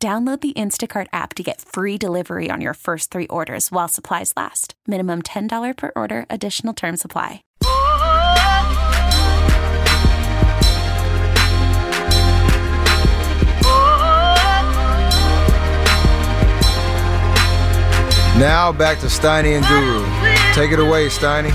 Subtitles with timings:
[0.00, 4.32] Download the Instacart app to get free delivery on your first three orders while supplies
[4.36, 4.74] last.
[4.86, 7.42] Minimum $10 per order, additional term supply.
[18.38, 20.06] Now back to Steiny and Guru.
[20.54, 21.50] Take it away, Steiny.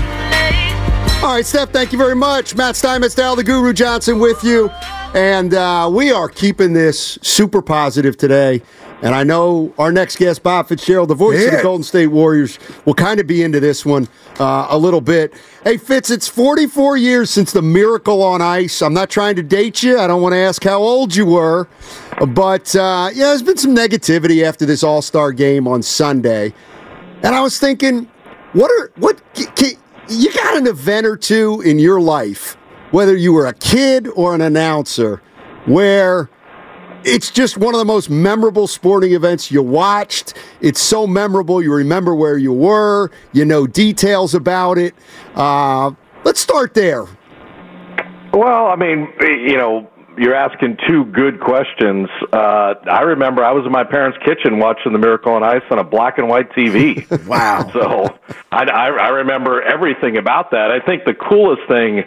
[1.22, 2.54] All right, Steph, thank you very much.
[2.54, 4.70] Matt Steinmetz, Dal the Guru Johnson with you.
[5.14, 8.62] And uh, we are keeping this super positive today.
[9.00, 11.48] And I know our next guest, Bob Fitzgerald, the voice yeah.
[11.48, 14.08] of the Golden State Warriors, will kind of be into this one
[14.40, 15.32] uh, a little bit.
[15.62, 18.82] Hey, Fitz, it's 44 years since the miracle on ice.
[18.82, 20.00] I'm not trying to date you.
[20.00, 21.68] I don't want to ask how old you were.
[22.26, 26.52] But, uh, yeah, there's been some negativity after this All Star game on Sunday.
[27.22, 28.10] And I was thinking,
[28.52, 29.72] what are, what, can,
[30.08, 32.56] you got an event or two in your life,
[32.94, 35.20] whether you were a kid or an announcer,
[35.66, 36.30] where
[37.02, 40.34] it's just one of the most memorable sporting events you watched.
[40.60, 41.60] It's so memorable.
[41.60, 44.94] You remember where you were, you know details about it.
[45.34, 45.90] Uh,
[46.22, 47.06] let's start there.
[48.32, 52.08] Well, I mean, you know, you're asking two good questions.
[52.32, 55.80] Uh, I remember I was in my parents' kitchen watching The Miracle on Ice on
[55.80, 57.26] a black and white TV.
[57.26, 57.68] wow!
[57.72, 58.16] So
[58.52, 60.70] I, I, I remember everything about that.
[60.70, 62.04] I think the coolest thing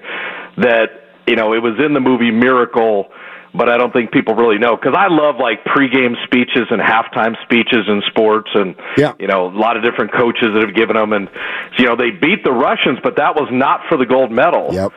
[0.57, 0.87] that
[1.27, 3.09] you know it was in the movie Miracle,
[3.53, 7.35] but I don't think people really know because I love like pregame speeches and halftime
[7.43, 9.13] speeches in sports, and yeah.
[9.19, 11.29] you know a lot of different coaches that have given them, and
[11.77, 14.73] you know they beat the Russians, but that was not for the gold medal.
[14.73, 14.91] Yep.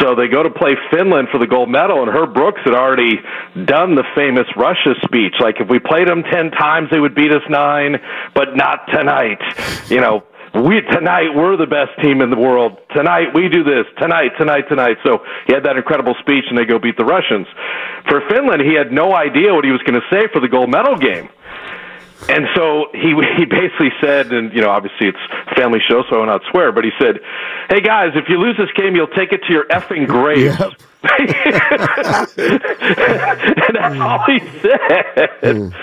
[0.00, 3.20] So they go to play Finland for the gold medal, and Herb Brooks had already
[3.64, 5.34] done the famous Russia speech.
[5.38, 8.00] Like, if we played them 10 times, they would beat us nine,
[8.34, 9.38] but not tonight.
[9.88, 10.24] You know,
[10.54, 12.78] we tonight we're the best team in the world.
[12.94, 13.86] Tonight we do this.
[13.98, 14.98] Tonight, tonight, tonight.
[15.04, 17.46] So he had that incredible speech, and they go beat the Russians.
[18.08, 20.70] For Finland, he had no idea what he was going to say for the gold
[20.70, 21.28] medal game.
[22.28, 25.18] And so he he basically said, and you know, obviously it's
[25.56, 27.18] family show, so I will not swear, but he said,
[27.68, 30.72] "Hey guys, if you lose this game, you'll take it to your effing graves." Yep.
[31.02, 31.28] And
[33.74, 35.30] that's all he said.
[35.42, 35.74] Mm.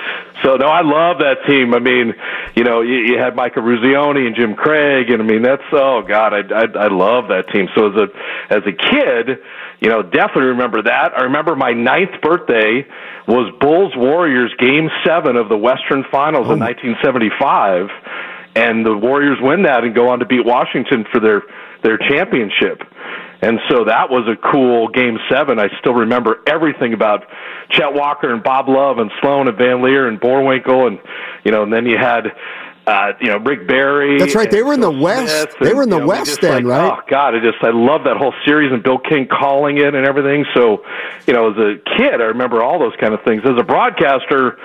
[0.43, 1.73] So no, I love that team.
[1.73, 2.13] I mean,
[2.55, 6.01] you know, you, you had Mike Eruzione and Jim Craig, and I mean, that's oh
[6.07, 7.67] god, I, I I love that team.
[7.75, 8.07] So as a
[8.49, 9.39] as a kid,
[9.81, 11.11] you know, definitely remember that.
[11.17, 12.85] I remember my ninth birthday
[13.27, 16.53] was Bulls Warriors Game Seven of the Western Finals oh.
[16.53, 17.89] in 1975,
[18.55, 21.43] and the Warriors win that and go on to beat Washington for their
[21.83, 22.83] their championship.
[23.41, 25.59] And so that was a cool game seven.
[25.59, 27.25] I still remember everything about
[27.69, 30.99] Chet Walker and Bob Love and Sloan and Van Lier and Boerwinkle and
[31.45, 32.33] you know, and then you had
[32.89, 34.17] uh, you know, Rick Barry.
[34.17, 34.49] That's right.
[34.49, 35.55] They were in the West.
[35.61, 36.91] they were in the you know, West then, like, right?
[36.91, 40.07] Oh God, I just I love that whole series and Bill King calling it and
[40.07, 40.45] everything.
[40.55, 40.83] So,
[41.27, 43.43] you know, as a kid, I remember all those kind of things.
[43.45, 44.57] As a broadcaster,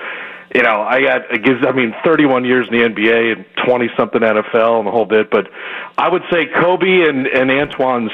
[0.55, 3.89] you know, I got it gives I mean 31 years in the NBA and 20
[3.95, 5.47] something NFL and the whole bit, but
[5.97, 8.11] I would say Kobe and and Antawn's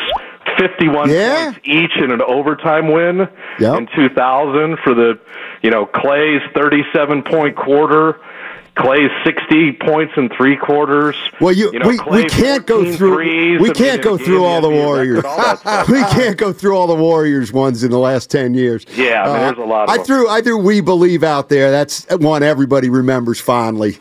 [0.57, 1.51] 51 yeah.
[1.51, 3.27] points each in an overtime win
[3.59, 3.77] yep.
[3.77, 5.19] in 2000 for the,
[5.61, 8.19] you know, Klay's 37 point quarter
[8.77, 11.15] Klay's sixty points in three quarters.
[11.41, 14.69] Well, you, you know, we, we can't go through we can't go through all the
[14.69, 15.23] Warriors.
[15.25, 18.85] All we can't go through all the Warriors ones in the last ten years.
[18.95, 19.89] Yeah, I mean, there's uh, a lot.
[19.89, 21.69] I threw I threw we believe out there.
[21.69, 23.99] That's one everybody remembers fondly.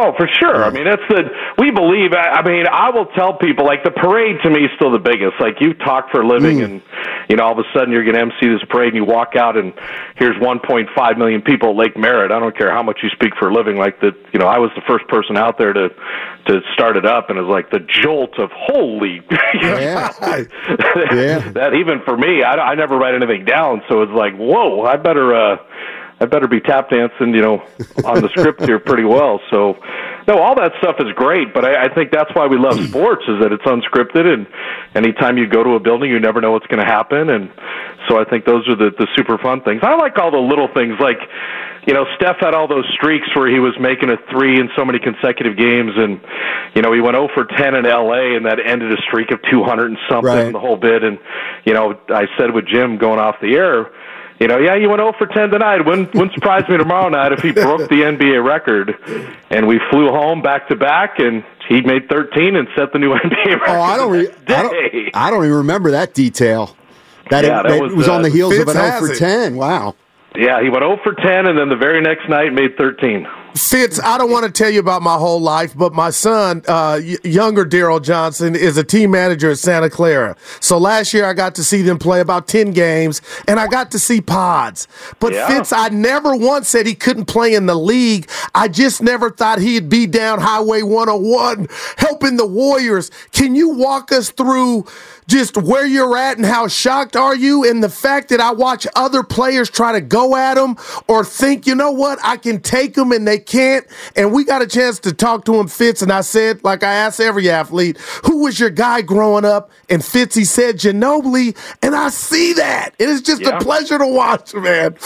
[0.00, 0.64] Oh, for sure.
[0.64, 1.26] I mean, that's the
[1.58, 2.14] we believe.
[2.14, 5.40] I mean, I will tell people like the parade to me is still the biggest.
[5.40, 6.64] Like you talk for a living, mm.
[6.64, 6.82] and
[7.28, 9.34] you know, all of a sudden you're going to MC this parade, and you walk
[9.34, 9.74] out, and
[10.14, 12.30] here's 1.5 million people at Lake Merritt.
[12.30, 13.76] I don't care how much you speak for a living.
[13.76, 15.88] Like the, you know, I was the first person out there to
[16.46, 19.20] to start it up, and it was like the jolt of holy.
[19.54, 20.14] yeah.
[21.10, 21.50] yeah.
[21.58, 24.96] that even for me, I, I never write anything down, so it's like, whoa, I
[24.96, 25.34] better.
[25.34, 25.56] uh
[26.20, 27.62] I better be tap dancing, you know,
[28.04, 29.40] on the script here pretty well.
[29.50, 29.78] So,
[30.26, 33.22] no, all that stuff is great, but I, I think that's why we love sports
[33.28, 34.46] is that it's unscripted, and
[34.94, 37.50] anytime you go to a building, you never know what's going to happen, and
[38.08, 39.80] so I think those are the the super fun things.
[39.82, 41.18] I like all the little things, like
[41.86, 44.84] you know, Steph had all those streaks where he was making a three in so
[44.84, 46.20] many consecutive games, and
[46.74, 48.36] you know, he went 0 for 10 in L.A.
[48.36, 50.52] and that ended a streak of 200 and something, right.
[50.52, 51.02] the whole bit.
[51.02, 51.18] And
[51.64, 53.90] you know, I said with Jim going off the air
[54.40, 55.84] you know, yeah, you went 0 for 10 tonight.
[55.84, 58.94] Wouldn't, wouldn't surprise me tomorrow night if he broke the NBA record.
[59.50, 63.10] And we flew home back to back, and he made 13 and set the new
[63.14, 63.68] NBA record.
[63.68, 66.76] Oh, I don't, re- I don't, I don't even remember that detail.
[67.30, 69.06] That, yeah, it, that, that was, was uh, on the heels Fitz of an 0
[69.06, 69.56] for 10.
[69.56, 69.96] Wow.
[70.36, 73.26] Yeah, he went 0 for 10, and then the very next night made 13.
[73.54, 77.00] Fitz, I don't want to tell you about my whole life, but my son, uh,
[77.24, 80.36] younger Daryl Johnson, is a team manager at Santa Clara.
[80.60, 83.90] So last year I got to see them play about 10 games, and I got
[83.92, 84.86] to see pods.
[85.18, 85.48] But yeah.
[85.48, 88.28] Fitz, I never once said he couldn't play in the league.
[88.54, 93.10] I just never thought he'd be down Highway 101 helping the Warriors.
[93.32, 94.86] Can you walk us through
[95.28, 98.86] just where you're at and how shocked are you in the fact that I watch
[98.96, 100.76] other players try to go at him
[101.06, 103.86] or think, you know what, I can take them and they can't.
[104.16, 106.00] And we got a chance to talk to him, Fitz.
[106.00, 109.70] And I said, like I asked every athlete, who was your guy growing up?
[109.90, 111.56] And Fitz, he said Ginobili.
[111.82, 112.94] And I see that.
[112.98, 113.58] It is just yeah.
[113.58, 114.96] a pleasure to watch, man.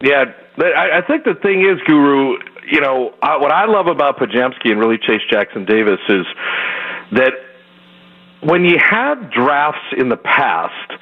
[0.00, 0.24] Yeah,
[0.58, 2.38] I think the thing is, Guru,
[2.70, 6.26] you know, what I love about Podziemski and really Trayce Jackson Davis is
[7.12, 7.32] that
[8.46, 10.92] when you had drafts in the past,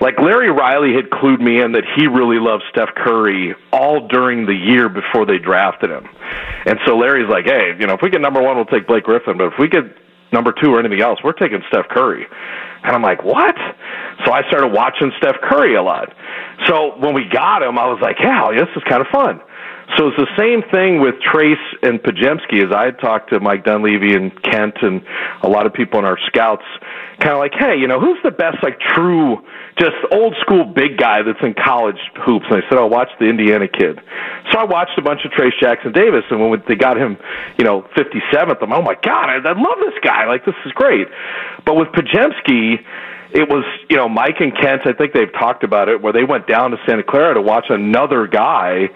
[0.00, 4.46] like Larry Riley had clued me in that he really loved Steph Curry all during
[4.46, 6.08] the year before they drafted him.
[6.64, 9.04] And so Larry's like, hey, you know, if we get number one, we'll take Blake
[9.04, 9.36] Griffin.
[9.36, 9.84] But if we get
[10.32, 12.26] number two or anything else, we're taking Steph Curry.
[12.84, 13.56] And I'm like, what?
[14.24, 16.14] So I started watching Steph Curry a lot.
[16.66, 19.40] So when we got him, I was like, yeah, this is kind of fun.
[19.96, 22.64] So it's the same thing with Trayce and Podziemski.
[22.64, 25.02] As I had talked to Mike Dunleavy and Kent and
[25.42, 26.64] a lot of people in our scouts,
[27.20, 29.38] kind of like, hey, you know, who's the best like true,
[29.78, 32.44] just old school big guy that's in college hoops?
[32.50, 33.98] And I said, oh, watch the Indiana kid.
[34.52, 37.16] So I watched a bunch of Trayce Jackson Davis, and when they got him,
[37.56, 40.26] you know, 57th, I'm, oh my god, I, I love this guy.
[40.26, 41.08] Like this is great.
[41.64, 42.84] But with Podziemski
[43.30, 44.82] it was you know Mike and Kent.
[44.86, 47.66] I think they've talked about it where they went down to Santa Clara to watch
[47.68, 48.88] another guy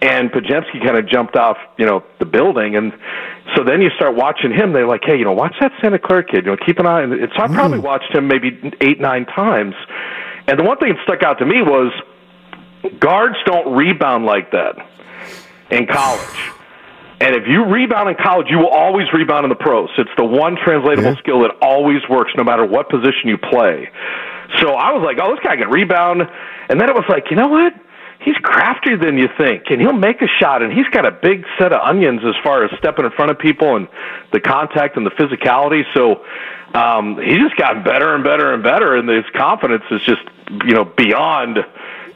[0.00, 2.92] and Podziemski kind of jumped off, you know, the building, and
[3.56, 4.72] so then you start watching him.
[4.72, 6.44] They're like, "Hey, you know, watch that Santa Clara kid.
[6.44, 7.30] You know, keep an eye." on it.
[7.36, 7.82] So I probably mm.
[7.82, 9.74] watched him maybe eight, nine times,
[10.46, 11.92] and the one thing that stuck out to me was
[13.00, 14.76] guards don't rebound like that
[15.70, 16.52] in college.
[17.20, 19.90] And if you rebound in college, you will always rebound in the pros.
[19.98, 21.18] It's the one translatable yeah.
[21.18, 23.90] skill that always works, no matter what position you play.
[24.60, 26.22] So I was like, "Oh, this guy can rebound,"
[26.68, 27.74] and then it was like, you know what?
[28.28, 30.62] He's craftier than you think, and he'll make a shot.
[30.62, 33.38] And he's got a big set of onions as far as stepping in front of
[33.38, 33.88] people and
[34.32, 35.82] the contact and the physicality.
[35.94, 36.24] So
[36.78, 40.20] um, he's just gotten better and better and better, and his confidence is just
[40.66, 41.58] you know beyond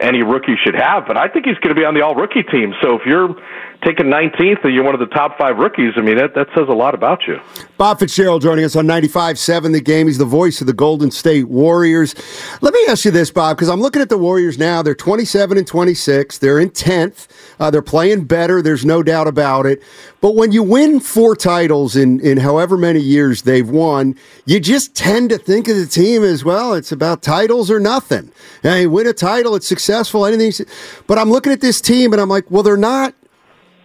[0.03, 1.07] any rookie should have.
[1.07, 2.75] But I think he's going to be on the all rookie team.
[2.83, 3.35] So if you're
[3.83, 6.69] taking 19th and you're one of the top five rookies, I mean, that, that says
[6.69, 7.41] a lot about you.
[7.79, 10.07] Bob Fitzgerald joining us on 95.7 The Game.
[10.07, 12.15] He's the voice of the Golden State Warriors.
[12.61, 14.83] Let me ask you this, Bob, because I'm looking at the Warriors now.
[14.83, 16.39] They're 27 and 26.
[16.39, 17.29] They're in 10th.
[17.59, 18.63] Uh, they're playing better.
[18.63, 19.83] There's no doubt about it.
[20.21, 24.15] But when you win four titles in, in however many years they've won,
[24.47, 26.75] you just tend to think of the team as well.
[26.75, 28.31] It's about titles or nothing.
[28.63, 30.67] Hey, win a title, it's successful, anything.
[31.07, 33.15] But I'm looking at this team and I'm like, well, they're not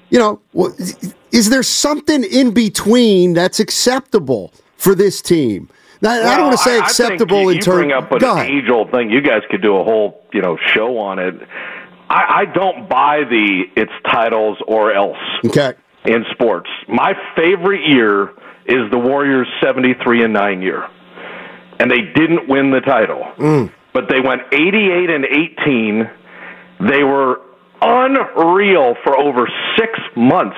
[0.09, 0.39] you know,
[1.31, 5.69] is there something in between that's acceptable for this team?
[6.01, 7.77] Now, well, I don't want to say acceptable you, in terms.
[7.79, 9.09] Bring up an age-old thing.
[9.09, 11.35] You guys could do a whole, you know, show on it.
[12.09, 15.17] I, I don't buy the it's titles or else.
[15.45, 15.73] Okay.
[16.05, 18.29] In sports, my favorite year
[18.65, 20.87] is the Warriors' seventy-three and nine year,
[21.79, 23.73] and they didn't win the title, mm.
[23.97, 26.07] But they went eighty-eight and eighteen.
[26.79, 27.41] They were
[27.81, 30.57] unreal for over six months.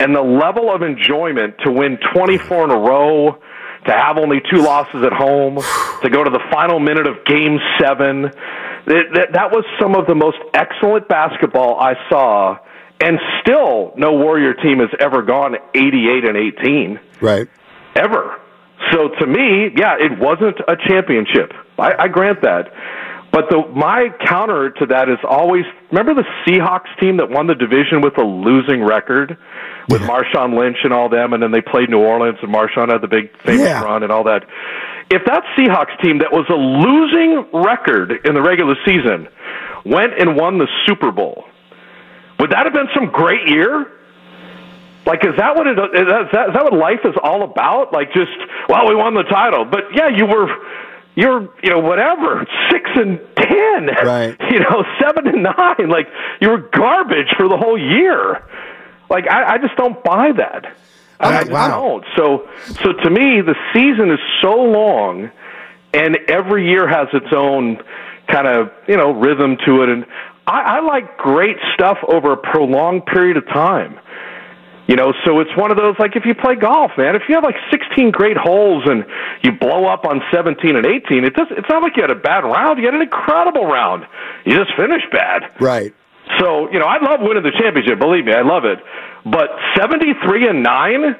[0.00, 3.38] And the level of enjoyment to win 24 in a row,
[3.86, 5.56] to have only two losses at home,
[6.02, 10.08] to go to the final minute of game seven, it, that, that was some of
[10.08, 12.58] the most excellent basketball I saw.
[13.00, 17.00] And still, no Warrior team has ever gone 88 and 18.
[17.20, 17.48] Right.
[17.94, 18.40] Ever.
[18.92, 21.52] So to me, yeah, it wasn't a championship.
[21.78, 22.72] I, I grant that.
[23.32, 27.54] But the my counter to that is always remember the Seahawks team that won the
[27.54, 29.38] division with a losing record
[29.88, 30.08] with yeah.
[30.08, 33.08] Marshawn Lynch and all them, and then they played New Orleans and Marshawn had the
[33.08, 33.82] big famous yeah.
[33.82, 34.44] run and all that.
[35.10, 39.28] If that Seahawks team that was a losing record in the regular season
[39.84, 41.44] went and won the Super Bowl,
[42.40, 43.86] would that have been some great year?
[45.06, 46.06] Like, is that what it is?
[46.32, 47.92] That, is that what life is all about?
[47.92, 48.36] Like, just
[48.68, 50.48] well, we won the title, but yeah, you were
[51.14, 52.46] you're you know whatever.
[52.70, 53.86] Six and ten.
[54.04, 54.36] Right.
[54.50, 55.88] You know seven and nine.
[55.88, 56.08] Like
[56.40, 58.44] you were garbage for the whole year.
[59.08, 60.76] Like i, I just don't buy that.
[61.20, 62.04] I, don't.
[62.16, 62.48] So
[62.82, 65.30] so to me the season is so long
[65.92, 67.78] and every year has its own
[68.28, 70.06] kind of you know rhythm to it, and
[70.46, 73.98] I, I like great stuff over a prolonged period of time.
[74.90, 77.14] You know, so it's one of those like if you play golf, man.
[77.14, 79.06] If you have like 16 great holes and
[79.40, 81.46] you blow up on 17 and 18, it does.
[81.52, 82.80] It's not like you had a bad round.
[82.80, 84.04] You had an incredible round.
[84.44, 85.54] You just finished bad.
[85.60, 85.94] Right.
[86.40, 88.00] So you know, I love winning the championship.
[88.00, 88.80] Believe me, I love it.
[89.24, 91.14] But 73 and nine.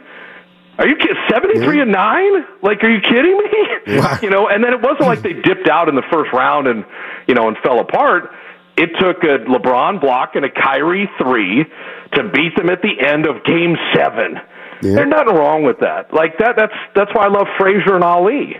[0.78, 1.14] Are you kidding?
[1.30, 2.32] 73 and 9?
[2.62, 3.98] Like, are you kidding me?
[3.98, 4.18] Wow.
[4.22, 6.86] You know, and then it wasn't like they dipped out in the first round and,
[7.26, 8.32] you know, and fell apart.
[8.80, 11.64] It took a LeBron block and a Kyrie three
[12.14, 14.40] to beat them at the end of game seven.
[14.82, 14.94] Yeah.
[14.94, 16.14] There's nothing wrong with that.
[16.14, 18.56] Like that that's that's why I love Frazier and Ali.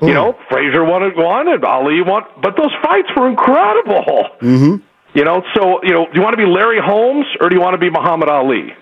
[0.00, 4.30] You know, Frazier wanted one and Ali won but those fights were incredible.
[4.40, 4.76] Mm-hmm.
[5.14, 7.60] You know, so you know, do you want to be Larry Holmes or do you
[7.60, 8.74] want to be Muhammad Ali?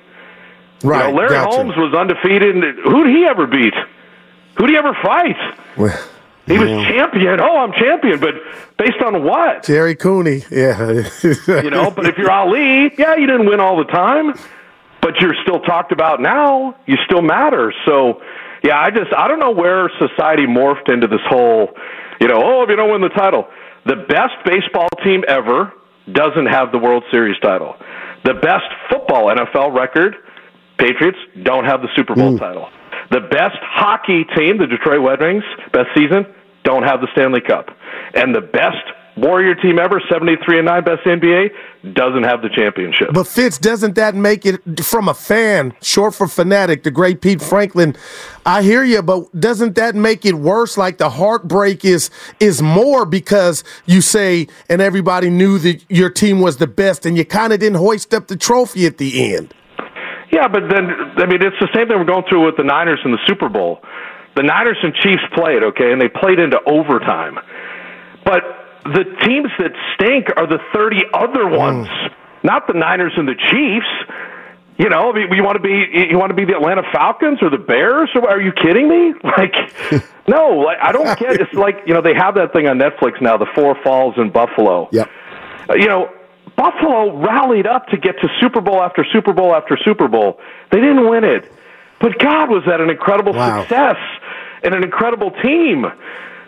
[0.83, 1.07] Right.
[1.07, 1.57] You know, Larry gotcha.
[1.57, 2.55] Holmes was undefeated.
[2.57, 3.75] And who did he ever beat?
[4.57, 5.37] Who did he ever fight?
[5.76, 6.10] Well,
[6.47, 7.41] He was champion.
[7.41, 8.35] Oh, I'm champion, but
[8.77, 9.63] based on what?
[9.65, 10.45] Gerry Cooney.
[10.51, 11.09] Yeah.
[11.23, 14.35] You know, but if you're Ali, yeah, you didn't win all the time,
[15.01, 16.77] but you're still talked about now.
[16.87, 17.73] You still matter.
[17.87, 18.21] So,
[18.65, 21.69] yeah, I just I don't know where society morphed into this whole,
[22.21, 23.47] you know, oh, if you don't win the title,
[23.87, 25.73] the best baseball team ever
[26.13, 27.77] doesn't have the World Series title.
[28.25, 30.17] The best football NFL record,
[30.79, 32.39] Patriots don't have the Super Bowl mm.
[32.39, 32.69] title.
[33.11, 36.26] The best hockey team, the Detroit Red Wings, best season,
[36.64, 37.67] don't have the Stanley Cup.
[38.14, 38.85] And the best
[39.17, 41.50] Warrior team ever, 73 and 9, best NBA,
[41.93, 43.09] doesn't have the championship.
[43.12, 47.43] But Fitz, doesn't that make it from a fan, short for fanatic, the great Pete
[47.43, 47.97] Franklin?
[48.47, 50.79] I hear you, but doesn't that make it worse?
[50.79, 56.40] Like the heartbreak is is more because you say and everybody knew that your team
[56.40, 59.55] was the best, and you kind of didn't hoist up the trophy at the end.
[60.31, 63.01] Yeah, but then I mean it's the same thing we're going through with the Niners
[63.05, 63.83] in the Super Bowl.
[64.37, 67.39] The Niners and Chiefs played, okay, and they played into overtime.
[68.25, 68.43] But
[68.85, 71.89] the teams that stink are the 30 other ones,
[72.43, 74.17] not the Niners and the Chiefs.
[74.79, 77.43] You know, I mean, you want to be you want to be the Atlanta Falcons
[77.43, 78.09] or the Bears?
[78.15, 79.15] Or are you kidding me?
[79.37, 79.55] Like,
[80.29, 81.41] no, like I don't get.
[81.41, 84.31] It's like you know they have that thing on Netflix now, the Four Falls in
[84.31, 84.89] Buffalo.
[84.93, 85.09] Yep.
[85.69, 86.09] Uh, you know,
[86.57, 90.38] Buffalo rallied up to get to Super Bowl after Super Bowl after Super Bowl.
[90.71, 91.50] They didn't win it.
[92.00, 93.61] But God, was that an incredible Wow.
[93.61, 93.97] success
[94.62, 95.85] and an incredible team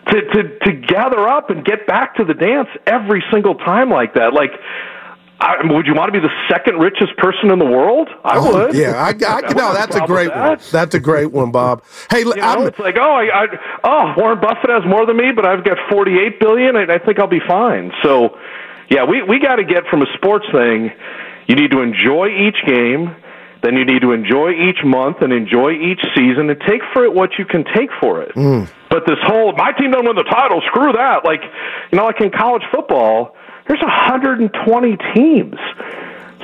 [0.07, 4.13] to, to, to gather up and get back to the dance every single time like
[4.15, 4.33] that.
[4.33, 4.51] Like,
[5.39, 8.09] I, would you want to be the second richest person in the world?
[8.23, 8.75] I oh, would.
[8.75, 10.59] Oh, Yeah, I, I, wouldn't no, that's a great with one.
[10.71, 11.83] That's a great one, Bob.
[12.09, 13.47] Hey, You know, I'm, it's like, oh, I, I,
[13.83, 17.19] oh, Warren Buffett has more than me, but I've got forty-eight billion, and I think
[17.19, 17.91] I'll be fine.
[18.03, 18.37] So,
[18.89, 20.91] yeah, we we got to get from a sports thing.
[21.47, 23.15] You need to enjoy each game,
[23.61, 27.13] then you need to enjoy each month and enjoy each season, and take for it
[27.13, 28.31] what you can take for it.
[28.33, 28.65] Hmm.
[28.89, 31.25] But this whole my team doesn't win the title, screw that.
[31.25, 31.41] Like,
[31.91, 33.35] you know, like in college football,
[33.67, 35.55] there's 120 teams.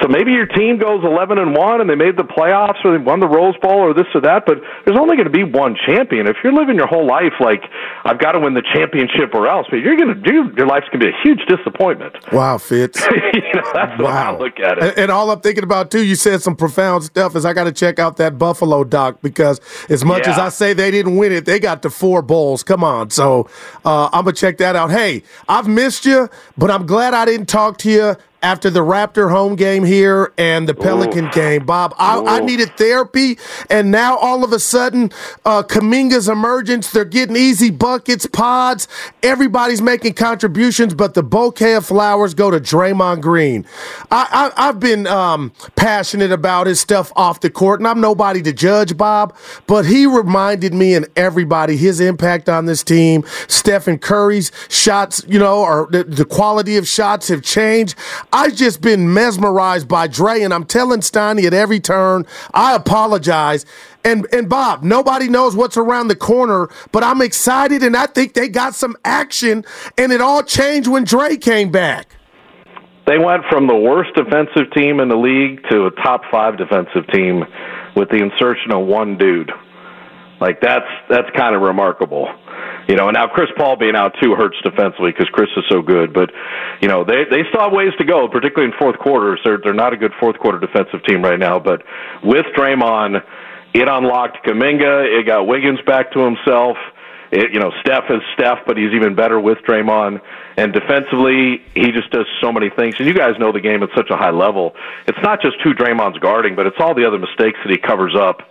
[0.01, 3.03] So maybe your team goes 11 and 1 and they made the playoffs or they
[3.03, 5.75] won the Rose Bowl or this or that, but there's only going to be one
[5.86, 6.27] champion.
[6.27, 7.63] If you're living your whole life like
[8.06, 10.88] I've got to win the championship or else, but you're going to do your life's
[10.89, 12.15] going to be a huge disappointment.
[12.32, 13.01] wow, Fitz.
[13.34, 14.84] you know, that's the way I look at it.
[14.84, 17.36] And, and all I'm thinking about too, you said some profound stuff.
[17.36, 20.74] Is I got to check out that Buffalo doc because as much as I say
[20.74, 22.63] they didn't win it, they got the four bowls.
[22.63, 23.50] Come on, so
[23.86, 24.91] uh, I'm gonna check that out.
[24.91, 28.15] Hey, I've missed you, but I'm glad I didn't talk to you.
[28.41, 33.38] After the Raptor home game here and the Pelican game, Bob, I, I needed therapy,
[33.69, 35.12] and now all of a sudden,
[35.43, 36.89] uh, Kuminga's emergence.
[36.89, 38.88] They're getting easy buckets, pods.
[39.22, 43.65] Everybody's making contributions, but the bouquet of flowers go to Draymond Green.
[44.10, 48.41] I, I, I've been um, passionate about his stuff off the court, and I'm nobody
[48.43, 49.36] to judge, Bob,
[49.67, 53.25] but he reminded me and everybody his impact on this team.
[53.50, 57.96] Stephen Curry's shots, you know, or the, the quality of shots have changed.
[58.31, 63.65] I've just been mesmerized by Dre, and I'm telling Steiny at every turn, I apologize.
[64.05, 68.33] And and Bob, nobody knows what's around the corner, but I'm excited, and I think
[68.33, 69.65] they got some action,
[69.98, 72.15] and it all changed when Dre came back.
[73.07, 77.07] They went from the worst defensive team in the league to a top five defensive
[77.12, 77.43] team
[77.95, 79.51] with the insertion of one dude.
[80.39, 82.29] Like that's that's kind of remarkable,
[82.89, 83.08] you know.
[83.08, 86.12] And now Chris Paul being out too hurts defensively because Chris is so good.
[86.12, 86.31] But
[86.81, 89.39] you know they they still have ways to go, particularly in fourth quarters.
[89.46, 91.60] They're they're not a good fourth quarter defensive team right now.
[91.60, 91.84] But
[92.24, 93.24] with Draymond,
[93.74, 95.19] it unlocked Kuminga.
[95.19, 96.75] It got Wiggins back to himself.
[97.31, 100.21] It, you know, Steph is Steph, but he's even better with Draymond.
[100.57, 102.95] And defensively, he just does so many things.
[102.98, 104.75] And you guys know the game at such a high level.
[105.07, 108.15] It's not just who Draymond's guarding, but it's all the other mistakes that he covers
[108.15, 108.41] up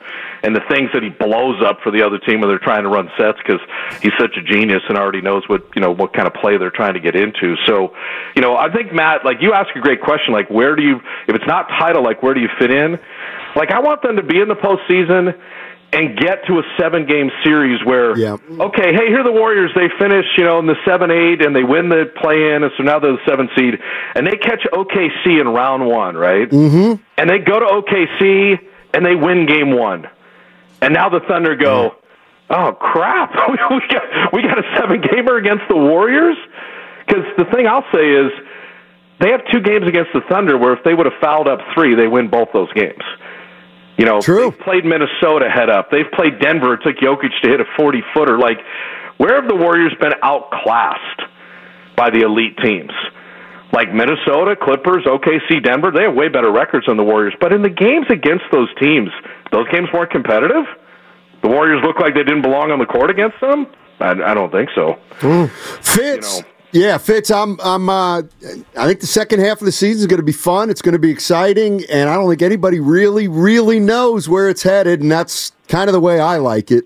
[0.42, 2.88] and the things that he blows up for the other team when they're trying to
[2.88, 3.61] run sets because
[4.00, 6.70] he's such a genius and already knows what you know what kind of play they're
[6.70, 7.56] trying to get into.
[7.66, 7.94] So,
[8.37, 11.00] you know, I think Matt, like you ask a great question, like where do you,
[11.26, 12.99] if it's not title, like where do you fit in?
[13.56, 15.35] Like I want them to be in the postseason
[15.92, 18.37] and get to a seven game series where Yeah.
[18.61, 21.57] okay, hey, here are the Warriors, they finish, you know, in the seven eight and
[21.57, 23.78] they win the play in and so now they're the seven seed
[24.14, 26.49] and they catch OKC in round one, right?
[26.49, 27.02] Mm-hmm.
[27.16, 28.59] And they go to OKC
[28.92, 30.07] and they win game one.
[30.80, 31.95] And now the Thunder go,
[32.50, 33.33] Oh crap.
[33.50, 33.57] we
[33.88, 36.37] got we got a seven gamer against the Warriors?
[37.07, 38.30] Because the thing I'll say is
[39.21, 41.95] they have two games against the Thunder where if they would have fouled up three,
[41.95, 43.02] they win both those games.
[43.99, 44.50] You know, True.
[44.50, 45.90] they've played Minnesota head up.
[45.90, 46.75] They've played Denver.
[46.75, 48.38] It took Jokic to hit a 40 footer.
[48.38, 48.59] Like,
[49.19, 51.21] where have the Warriors been outclassed
[51.97, 52.93] by the elite teams?
[53.73, 57.35] Like Minnesota, Clippers, OKC, Denver, they have way better records than the Warriors.
[57.40, 59.11] But in the games against those teams,
[59.52, 60.64] those games weren't competitive.
[61.43, 63.67] The Warriors look like they didn't belong on the court against them.
[64.00, 64.99] I, I don't think so.
[65.19, 65.50] Mm.
[65.50, 66.38] Fitz.
[66.38, 66.49] You know.
[66.72, 67.30] Yeah, Fitz.
[67.30, 67.58] I'm.
[67.60, 67.88] I'm.
[67.88, 68.22] Uh,
[68.76, 70.68] I think the second half of the season is going to be fun.
[70.68, 74.62] It's going to be exciting, and I don't think anybody really, really knows where it's
[74.62, 76.84] headed, and that's kind of the way I like it.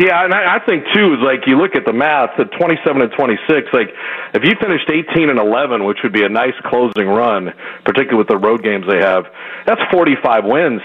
[0.00, 3.02] Yeah, and I, I think too is like you look at the math at 27
[3.02, 3.68] and 26.
[3.74, 3.88] Like
[4.32, 7.52] if you finished 18 and 11, which would be a nice closing run,
[7.84, 9.26] particularly with the road games they have,
[9.66, 10.80] that's 45 wins.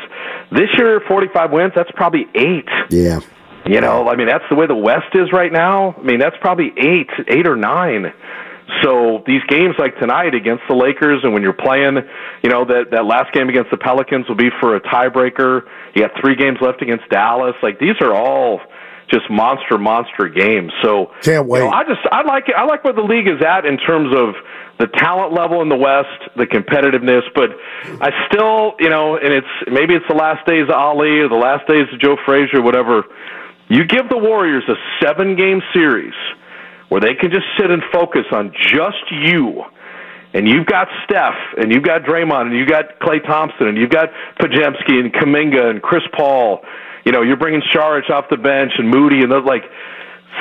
[0.51, 1.71] This year, 45 wins.
[1.73, 2.67] That's probably eight.
[2.89, 3.21] Yeah.
[3.65, 5.95] You know, I mean, that's the way the West is right now.
[5.97, 8.13] I mean, that's probably eight, eight or nine.
[8.83, 11.97] So these games like tonight against the Lakers, and when you're playing,
[12.43, 15.61] you know that that last game against the Pelicans will be for a tiebreaker.
[15.95, 17.55] You got three games left against Dallas.
[17.61, 18.61] Like these are all
[19.09, 20.71] just monster, monster games.
[20.81, 21.59] So Can't wait.
[21.59, 22.55] You know, I just I like it.
[22.57, 24.33] I like where the league is at in terms of
[24.79, 27.21] the talent level in the West, the competitiveness.
[27.33, 27.51] But
[28.01, 31.35] I still, you know, and it's maybe it's the last days of Ali or the
[31.35, 33.03] last days of Joe Frazier, whatever.
[33.69, 36.13] You give the Warriors a seven game series
[36.89, 39.63] where they can just sit and focus on just you.
[40.33, 43.89] And you've got Steph, and you've got Draymond, and you've got Klay Thompson, and you've
[43.89, 46.61] got Podziemski and Kuminga and Chris Paul.
[47.05, 49.63] You know, you're bringing Saric off the bench and Moody, and those like.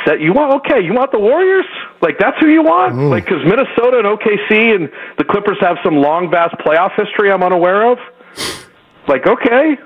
[0.04, 0.84] Set, you want okay?
[0.84, 1.66] You want the Warriors?
[2.02, 2.96] Like that's who you want?
[2.96, 7.44] Like because Minnesota and OKC and the Clippers have some long, vast playoff history I'm
[7.44, 7.98] unaware of.
[9.06, 9.76] Like okay,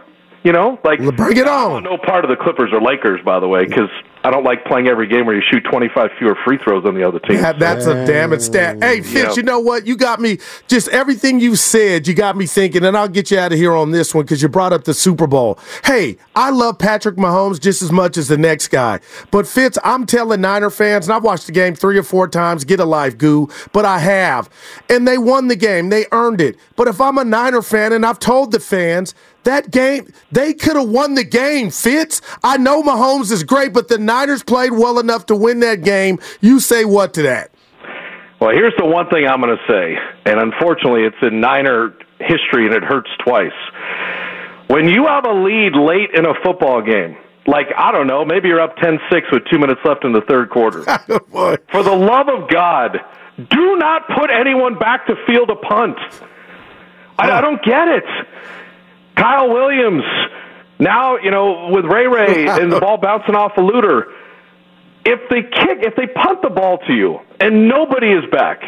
[0.45, 1.83] you know, like Well, bring it on.
[1.85, 3.91] No part of the Clippers or Lakers, by the way, because
[4.25, 7.07] I don't like playing every game where you shoot 25 fewer free throws than the
[7.07, 7.41] other team.
[7.41, 8.83] That, that's a damn it stat.
[8.83, 9.33] Hey, Fitz, Yeah.
[9.37, 9.87] you know what?
[9.87, 13.39] You got me, just everything you said, you got me thinking, and I'll get you
[13.39, 15.59] out of here on this one because you brought up the Super Bowl.
[15.85, 19.01] Hey, I love Patrick Mahomes just as much as the next guy.
[19.31, 22.65] But Fitz, I'm telling Niner fans, and I've watched the game three or four times,
[22.65, 24.51] get a life, goo, but I have.
[24.91, 26.57] And they won the game, they earned it.
[26.77, 29.15] But if I'm a Niner fan and I've told the fans,
[29.49, 32.21] that game, they could have won the game, Fitz.
[32.45, 36.19] I know Mahomes is great, but the Niners played well enough to win that game.
[36.41, 37.51] You say what to that?
[38.41, 42.67] Well, here's the one thing I'm going to say, and unfortunately, it's in Niner history,
[42.67, 43.51] and it hurts twice.
[44.69, 48.49] When you have a lead late in a football game, like I don't know, maybe
[48.49, 50.85] you're up 10-6 with two minutes left in the third quarter.
[51.09, 51.57] Oh, boy.
[51.73, 52.99] For the love of God,
[53.39, 55.97] do not put anyone back to field a punt.
[57.19, 58.05] I, I don't get it.
[59.19, 60.05] Kyle Williams,
[60.79, 64.07] now, you know, with Ray Ray and the ball bouncing off a looter,
[65.05, 68.63] if they kick, if they punt the ball to you and nobody is back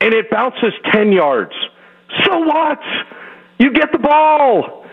[0.00, 1.52] and it bounces 10 yards,
[2.24, 2.80] so what?
[3.58, 4.86] You get the ball.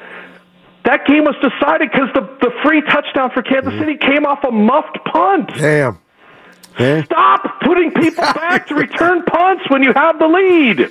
[0.85, 3.81] That game was decided because the, the free touchdown for Kansas mm-hmm.
[3.81, 5.51] City came off a muffed punt.
[5.55, 5.99] Damn.
[7.03, 10.89] Stop putting people back to return punts when you have the lead.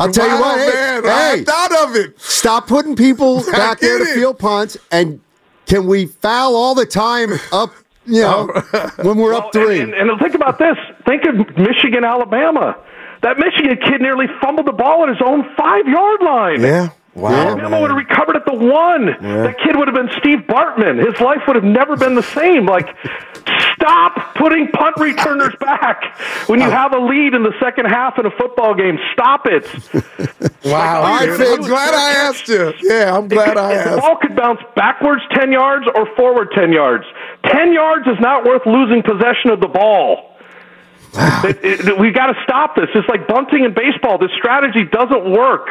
[0.00, 0.58] I'll tell you what.
[0.58, 2.18] Hey, man, I hey, thought of it.
[2.20, 4.14] stop putting people back there to it.
[4.14, 5.20] field punts, and
[5.66, 7.72] can we foul all the time up?
[8.06, 8.46] You know,
[9.02, 9.80] when we're up Well, three.
[9.80, 10.76] And, and, and think about this.
[11.06, 12.76] Think of Michigan, Alabama.
[13.22, 16.60] That Michigan kid nearly fumbled the ball at his own five yard line.
[16.62, 16.88] Yeah.
[17.14, 17.30] Wow.
[17.32, 19.06] Alabama would have recovered at the one.
[19.06, 21.04] That kid would have been Steve Bartman.
[21.04, 22.66] His life would have never been the same.
[22.66, 22.86] Like,
[23.74, 26.16] stop putting punt returners back
[26.48, 28.98] when you have a lead in the second half in a football game.
[29.12, 29.66] Stop it.
[30.62, 31.00] Wow.
[31.02, 32.74] Like, All right, who's glad I asked you.
[32.82, 36.70] Yeah, I'm glad I if the ball could bounce backwards 10 yards or forward 10
[36.70, 37.04] yards.
[37.46, 40.36] 10 yards is not worth losing possession of the ball.
[41.14, 42.88] It- it- we've got to stop this.
[42.94, 44.18] It's like bunting in baseball.
[44.18, 45.66] This strategy doesn't work.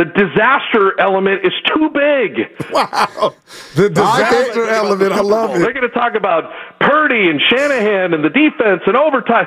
[0.00, 2.48] The disaster element is too big.
[2.72, 3.34] Wow.
[3.74, 5.12] The disaster element.
[5.12, 5.58] I love it.
[5.58, 9.46] They're going to talk about Purdy and Shanahan and the defense and overtime.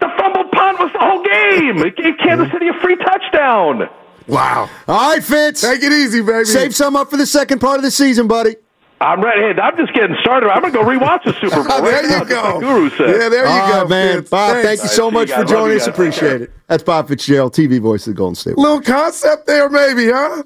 [0.00, 1.78] The fumbled punt was the whole game.
[1.86, 3.88] It gave Kansas City a free touchdown.
[4.26, 4.68] Wow.
[4.86, 5.62] All right, Fitz.
[5.62, 6.44] Take it easy, baby.
[6.44, 8.56] Save some up for the second part of the season, buddy.
[9.00, 9.42] I'm ready.
[9.54, 10.48] Hey, I'm just getting started.
[10.50, 11.82] I'm going to go rewatch the Super Bowl.
[11.82, 12.60] there right you just like go.
[12.60, 13.08] Guru said.
[13.20, 14.16] Yeah, there you All go, right, man.
[14.18, 14.30] Fitz.
[14.30, 14.66] Bob, Thanks.
[14.66, 15.86] thank you so much you for joining us.
[15.86, 16.52] Appreciate it.
[16.66, 18.58] That's Bob Fitzgerald, TV voice of the Golden State.
[18.58, 20.42] Little concept there, maybe, huh?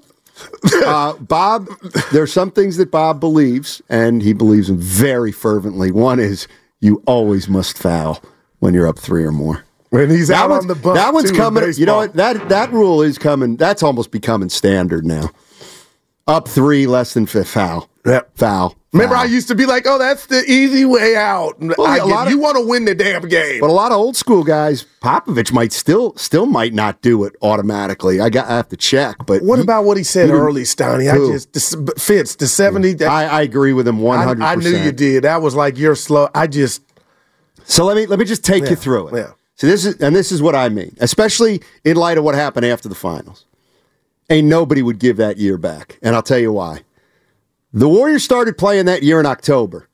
[0.85, 1.69] Uh, Bob,
[2.12, 5.91] there are some things that Bob believes, and he believes them very fervently.
[5.93, 6.49] One is
[6.81, 8.21] you always must foul
[8.59, 9.65] when you're up three or more.
[9.91, 10.97] When he's That out one's, on the bump.
[10.97, 11.65] that one's too, coming.
[11.77, 12.15] You know what?
[12.15, 13.57] That that rule is coming.
[13.57, 15.31] That's almost becoming standard now.
[16.27, 17.88] Up three, less than fifth foul.
[18.05, 18.37] Yep.
[18.37, 18.77] Foul.
[18.93, 19.23] Remember, foul.
[19.23, 22.07] I used to be like, "Oh, that's the easy way out." Well, I yeah, a
[22.07, 23.61] lot of- you want to win the damn game.
[23.61, 27.35] But a lot of old school guys, Popovich might still still might not do it
[27.43, 28.21] automatically.
[28.21, 29.17] I got I have to check.
[29.25, 31.09] But what he- about what he said he early, Stoney?
[31.09, 32.93] I just this, Fitz the seventy.
[32.95, 35.25] that- I, I agree with him one I, hundred I knew you did.
[35.25, 36.29] That was like you're slow.
[36.35, 36.83] I just
[37.65, 39.15] So let me let me just take you through it.
[39.17, 39.31] yeah.
[39.55, 42.67] So this is and this is what I mean, especially in light of what happened
[42.67, 43.47] after the finals.
[44.29, 46.81] Ain't nobody would give that year back, and I'll tell you why.
[47.73, 49.89] The Warriors started playing that year in October,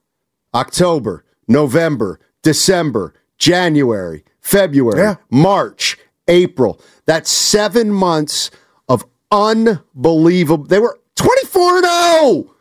[0.55, 5.14] October, November, December, January, February, Yeah.
[5.31, 6.81] March, April.
[7.07, 8.51] That's seven months
[8.88, 10.64] of unbelievable.
[10.64, 12.55] They were twenty four and zero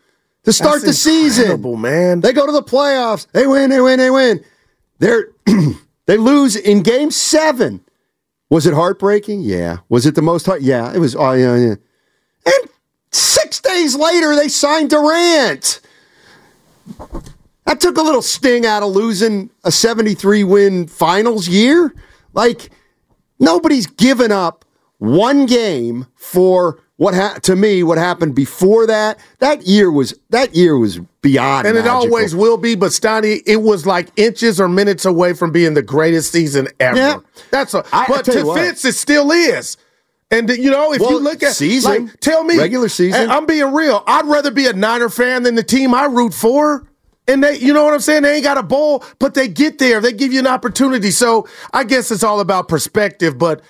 [0.43, 1.43] to start That's the season.
[1.45, 2.21] incredible, man.
[2.21, 3.27] They go to the playoffs.
[3.31, 3.69] They win.
[3.69, 3.99] They win.
[3.99, 4.43] They win.
[4.99, 5.29] They're
[6.05, 7.81] they lose in Game Seven.
[8.49, 9.41] Was it heartbreaking?
[9.41, 9.77] Yeah.
[9.89, 10.61] Was it the most heart?
[10.61, 10.93] Yeah.
[10.93, 11.15] It was.
[11.15, 11.55] Oh yeah.
[11.55, 11.75] yeah.
[12.45, 12.69] And
[13.77, 15.79] days later, they signed Durant.
[17.65, 21.93] That took a little sting out of losing a 73 win finals year.
[22.33, 22.69] Like,
[23.39, 24.63] nobody's given up
[24.99, 29.19] one game for what ha- to me what happened before that.
[29.39, 32.75] That year was that year was beyond and it always will be.
[32.75, 36.97] But Stoney, it was like inches or minutes away from being the greatest season ever.
[36.97, 37.19] Yeah.
[37.51, 37.83] That's a.
[37.91, 38.53] I- but to.
[38.55, 39.77] Fitz, it still is.
[40.29, 43.29] And you know, if you look at season, like, tell me regular season.
[43.29, 44.03] I'm being real.
[44.05, 46.87] I'd rather be a Niner fan than the team I root for.
[47.29, 48.23] And they, you know what I'm saying?
[48.23, 49.99] They ain't got a bowl, but they get there.
[49.99, 51.11] They give you an opportunity.
[51.11, 53.37] So I guess it's all about perspective.
[53.37, 53.61] But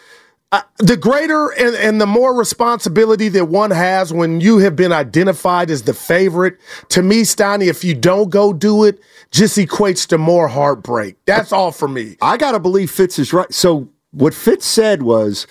[0.52, 4.92] uh, the greater and, and the more responsibility that one has when you have been
[4.94, 6.58] identified as the favorite,
[6.90, 9.00] to me, Steiny, if you don't go do it,
[9.32, 11.18] just equates to more heartbreak.
[11.26, 12.16] That's all for me.
[12.22, 13.52] I gotta believe Fitz is right.
[13.54, 15.48] So what Fitz said was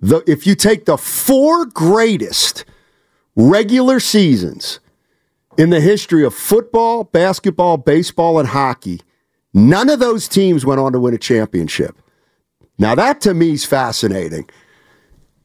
[0.00, 2.64] the if you take the four greatest
[3.36, 4.80] regular seasons
[5.56, 9.00] in the history of football, basketball, baseball, and hockey,
[9.52, 11.96] none of those teams went on to win a championship.
[12.78, 14.48] Now that to me is fascinating.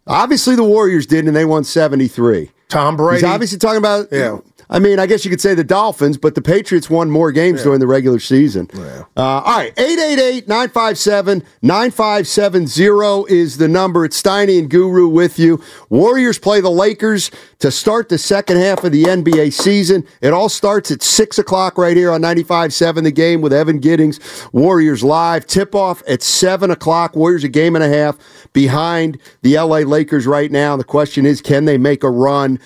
[0.08, 2.52] Obviously the Warriors did and they won 73.
[2.70, 3.18] Tom Brady.
[3.18, 4.08] He's obviously talking about.
[4.12, 4.38] Yeah.
[4.70, 7.62] I mean, I guess you could say the Dolphins, but the Patriots won more games
[7.64, 8.68] during the regular season.
[8.76, 14.06] Uh, all right, 888 957 9570 is the number.
[14.06, 15.62] It's Steiny and Guru with you.
[15.90, 20.06] Warriors play the Lakers to start the second half of the NBA season.
[20.22, 24.20] It all starts at 6 o'clock right here on 95.7 The Game with Evan Giddings.
[24.52, 25.46] Warriors live.
[25.46, 27.16] Tip off at 7 o'clock.
[27.16, 28.18] Warriors a game and a half
[28.54, 30.76] behind the LA Lakers right now.
[30.76, 32.60] The question is, can they make a run?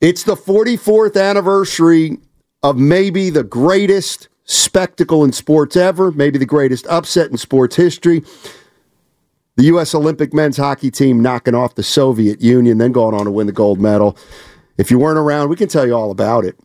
[0.00, 2.18] It's the 44th anniversary
[2.62, 8.22] of maybe the greatest spectacle in sports ever, maybe the greatest upset in sports history.
[9.56, 9.94] The U.S.
[9.94, 13.52] Olympic men's hockey team knocking off the Soviet Union, then going on to win the
[13.52, 14.16] gold medal.
[14.76, 16.58] If you weren't around, we can tell you all about it.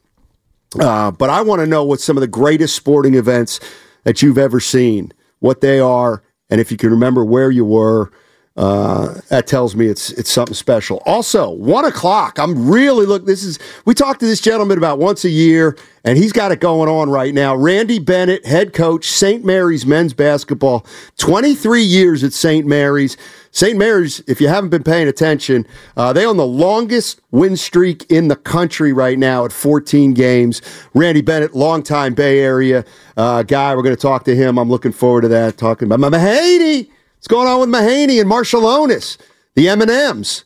[0.80, 3.60] Uh, but I want to know what some of the greatest sporting events
[4.04, 8.12] that you've ever seen, what they are, and if you can remember where you were.
[8.60, 11.02] Uh, that tells me it's it's something special.
[11.06, 12.38] Also, one o'clock.
[12.38, 13.26] I'm really look.
[13.26, 16.60] This is we talk to this gentleman about once a year, and he's got it
[16.60, 17.56] going on right now.
[17.56, 19.45] Randy Bennett, head coach, St.
[19.45, 20.86] Mary's men's basketball,
[21.19, 22.67] 23 years at St.
[22.67, 23.15] Mary's.
[23.52, 23.80] St.
[23.80, 28.28] Mary's, if you haven't been paying attention, uh, they own the longest win streak in
[28.28, 30.62] the country right now at 14 games.
[30.93, 32.84] Randy Bennett, longtime Bay Area
[33.15, 33.74] uh, guy.
[33.74, 34.60] We're going to talk to him.
[34.60, 35.58] I'm looking forward to that.
[35.58, 36.89] Talking about Mahaney.
[37.19, 39.17] What's going on with Mahaney and Marciulionis,
[39.53, 40.45] the M&Ms?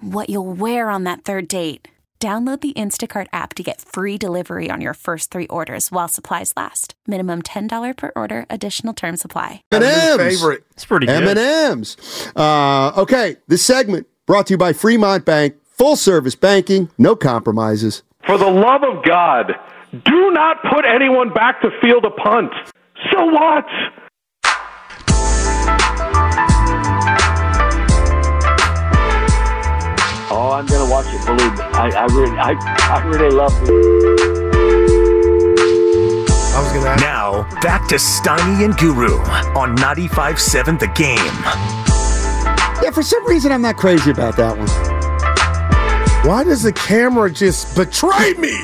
[0.00, 1.88] what you'll wear on that third date.
[2.18, 6.52] Download the Instacart app to get free delivery on your first three orders while supplies
[6.56, 6.94] last.
[7.06, 9.62] Minimum $10 per order, additional term supply.
[9.70, 10.16] M&M's.
[10.16, 10.64] favorite.
[10.70, 11.36] It's pretty good.
[11.36, 11.96] M&M's.
[12.34, 15.56] Uh, okay, this segment brought to you by Fremont Bank.
[15.66, 18.02] Full service banking, no compromises.
[18.26, 19.52] For the love of God,
[19.92, 22.50] do not put anyone back to field a punt.
[23.12, 23.66] So what?
[30.46, 31.26] Oh, I'm gonna watch it.
[31.26, 32.52] Believe me, I, I really, I,
[32.94, 33.68] I really love it.
[36.54, 37.02] I was gonna ask.
[37.02, 39.18] Now, back to Steiny and Guru
[39.58, 41.16] on 95.7 The Game.
[42.80, 44.68] Yeah, for some reason, I'm not crazy about that one.
[46.24, 48.56] Why does the camera just betray me?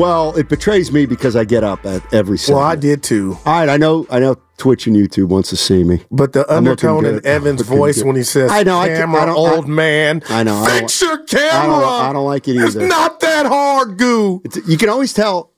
[0.00, 2.60] Well, it betrays me because I get up at every segment.
[2.60, 3.36] Well, I did too.
[3.44, 4.06] All right, I know.
[4.10, 4.36] I know.
[4.62, 6.02] Twitch and YouTube wants to see me.
[6.12, 7.26] But the undertone in.
[7.26, 8.06] Evan's voice good.
[8.06, 10.22] when he says, I know, I can't- camera, I don't- I- old man.
[10.28, 11.80] I know, I don't- Fix your I camera.
[11.80, 12.66] don't, I don't like it either.
[12.66, 14.40] It's not that hard, Goo.
[14.44, 15.50] It's- you can always tell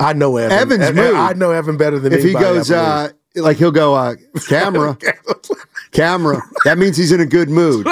[0.00, 0.56] I know Evan.
[0.80, 1.14] Evan's E- mood.
[1.14, 4.14] I know Evan better than if he anybody, I goes, uh, like he'll go, uh,
[4.48, 4.96] camera,
[5.92, 6.40] camera.
[6.64, 7.86] That means he's in a good mood.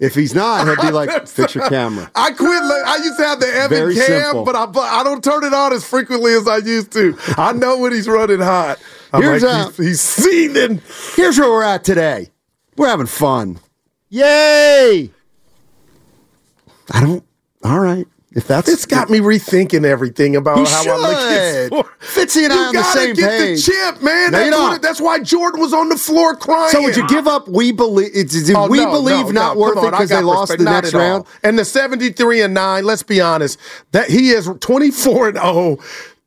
[0.00, 2.10] If he's not, he'll be like, fix your camera.
[2.14, 2.48] I quit.
[2.62, 4.44] li- I used to have the Evan Very cam, simple.
[4.44, 7.16] but I but I don't turn it on as frequently as I used to.
[7.36, 8.78] I know when he's running hot.
[9.12, 10.80] I'm Here's like, a- he's, he's seething.
[11.14, 12.30] Here's where we're at today.
[12.76, 13.58] We're having fun.
[14.08, 15.10] Yay!
[16.90, 17.24] I don't.
[17.64, 18.06] All right.
[18.34, 22.28] If that's It's got me rethinking everything about You how I look at should.
[22.30, 23.66] Fitzy and I on the gotta same get page.
[23.66, 24.30] the chip, man.
[24.32, 26.70] No, that's, what it- that's why Jordan was on the floor crying.
[26.70, 27.46] So would you give up?
[27.46, 28.10] We believe.
[28.14, 30.22] It's, did Oh, we no, believe no, not no, worth it on, I because they
[30.22, 31.26] lost the next round?
[31.42, 33.58] And the 73 and 9, let's be honest,
[33.92, 35.78] that he is 24 and 0.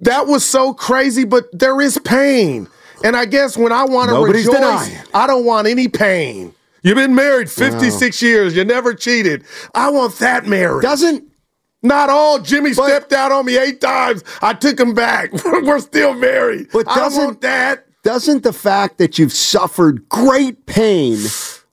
[0.05, 2.67] That was so crazy, but there is pain.
[3.03, 4.97] And I guess when I want to rejoice, denying.
[5.13, 6.53] I don't want any pain.
[6.81, 8.55] You've been married 56 years.
[8.55, 9.43] You never cheated.
[9.73, 10.83] I want that marriage.
[10.83, 11.23] Doesn't
[11.83, 12.39] Not all.
[12.39, 14.23] Jimmy But- stepped out on me eight times.
[14.41, 15.31] I took him back.
[15.45, 16.67] We're still married.
[16.71, 17.85] But doesn't- want that.
[18.03, 21.19] doesn't the fact that you've suffered great pain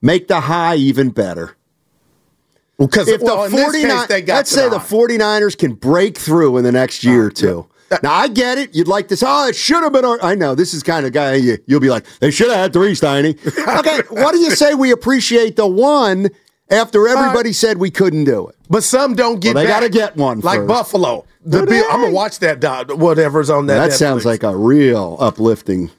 [0.01, 1.55] make the high even better?
[2.79, 4.85] Because If well, the in this 49 case, let's say the high.
[4.87, 7.67] 49ers can break through in the next year or two.
[8.01, 8.73] Now I get it.
[8.75, 9.23] You'd like this.
[9.25, 10.05] Oh, it should have been.
[10.05, 12.05] Our, I know this is kind of guy you, you'll be like.
[12.19, 13.37] They should have had three, Steiny.
[13.79, 16.29] Okay, what do you say we appreciate the one
[16.69, 18.55] after everybody said we couldn't do it?
[18.69, 19.53] But some don't get.
[19.55, 20.67] Well, they gotta get one like first.
[20.67, 21.25] Buffalo.
[21.45, 21.89] The Do Bill, they?
[21.89, 22.59] I'm gonna watch that.
[22.59, 23.75] Dot, whatever's on that.
[23.77, 23.97] That Netflix.
[23.99, 25.91] sounds like a real uplifting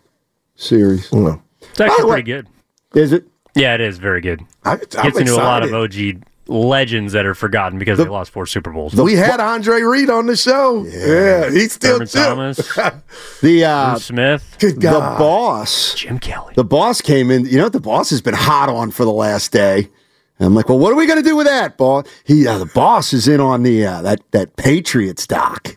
[0.56, 1.08] series.
[1.10, 1.40] Mm-hmm.
[1.70, 2.48] It's actually By way- pretty good.
[2.94, 3.24] Is it?
[3.56, 4.42] Yeah, it is very good.
[4.64, 5.72] I, I'm Gets into a lot of.
[5.72, 8.94] OG legends that are forgotten because they lost four Super Bowls.
[8.94, 10.84] We had Andre Reed on the show.
[10.84, 12.54] Yeah, he's still Thurman.
[12.54, 12.76] Thomas,
[13.42, 15.94] The uh, Bruce Smith, Good the boss.
[15.94, 16.54] Jim Kelly.
[16.56, 17.46] The boss came in.
[17.46, 19.90] You know what the boss has been hot on for the last day.
[20.38, 22.06] And I'm like, well, what are we going to do with that, boss?
[22.24, 25.76] He, uh, the boss is in on the uh, that that Patriots doc.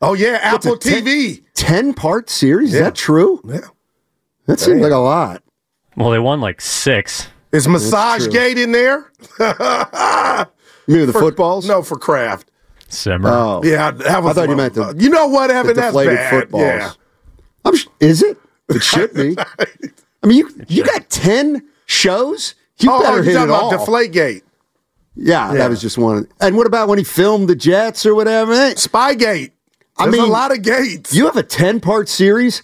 [0.00, 1.42] Oh yeah, Apple What's it, TV.
[1.54, 2.74] Ten part series.
[2.74, 3.40] Is that true?
[3.44, 3.60] Yeah.
[4.46, 5.42] That seems like a lot.
[5.96, 7.28] Well, they won like six.
[7.54, 8.28] Is Massage.
[8.28, 9.10] Gate in there?
[10.86, 11.66] You mean the footballs?
[11.66, 12.50] No, for Kraft.
[12.88, 13.30] Simmer.
[13.30, 14.36] Oh, Yeah, that was.
[14.36, 15.74] I thought you meant the- You know what, the Evan?
[15.76, 16.28] That's bad.
[16.30, 16.62] footballs.
[16.62, 16.90] Yeah.
[17.64, 18.36] I'm sh- is it?
[18.68, 19.34] It should be.
[20.22, 22.54] I mean, you you got ten shows.
[22.80, 23.70] You Oh, better you're hit talking it about all.
[23.78, 24.44] Deflate Gate,
[25.16, 25.58] yeah, Yeah.
[25.58, 26.28] that was just one.
[26.40, 28.52] And what about when he filmed the Jets or whatever?
[28.74, 29.52] Spygate.
[29.96, 31.14] I There's mean, a lot of gates.
[31.14, 32.60] You have a 10 part series.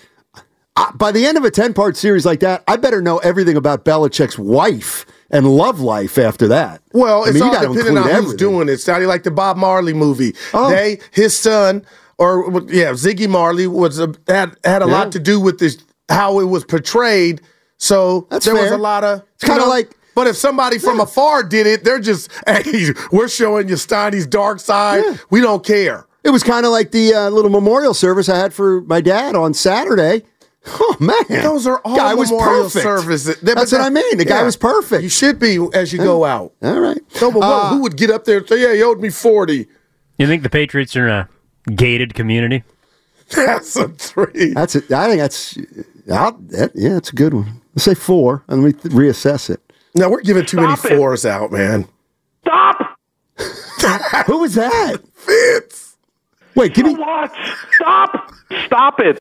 [0.81, 3.57] I, by the end of a 10 part series like that, I better know everything
[3.57, 6.83] about Belichick's wife and love life after that.
[6.93, 8.37] Well, I mean, you all depending on include who's everything.
[8.37, 8.79] doing it.
[8.79, 10.35] Sounding like the Bob Marley movie.
[10.55, 10.71] Oh.
[10.71, 11.85] They, his son,
[12.19, 14.93] or yeah, Ziggy Marley was a, had had a Yeah.
[14.93, 17.41] lot to do with this how it was portrayed.
[17.79, 19.23] So That's there was a lot of.
[19.37, 23.69] It's kinda like- But if somebody from afar did it, they're just, hey, we're showing
[23.69, 25.03] you Steiny's dark side.
[25.07, 25.17] Yeah.
[25.31, 26.07] We don't care.
[26.25, 29.35] It was kind of like the uh, little memorial service I had for my dad
[29.37, 30.25] on Saturday.
[30.67, 32.83] Oh man, Those are all guy was memorial perfect.
[32.83, 33.41] services.
[33.41, 34.19] That's what I mean.
[34.19, 35.03] The guy was perfect.
[35.03, 36.53] You should be as you go out.
[36.63, 37.01] All right.
[37.21, 39.09] No, but what, Uh, who would get up there and say, "Yeah, he owed me
[39.09, 39.67] 40.
[40.19, 41.29] You think the Patriots are in a
[41.75, 42.63] gated community?
[43.35, 44.53] That's a three.
[44.53, 44.91] That's it.
[44.93, 45.57] I think that's
[46.13, 47.63] I'll, that, yeah, it's a good one.
[47.75, 49.61] Let's say four, and we th- reassess it.
[49.95, 50.99] Now we're giving too Stop many it.
[50.99, 51.87] fours out, man.
[52.43, 52.99] Stop!
[54.27, 54.99] Who was that?
[55.15, 55.97] Fitz.
[56.57, 56.95] Wait, give me.
[56.97, 57.33] What?
[57.77, 58.33] Stop!
[58.67, 59.19] Stop it!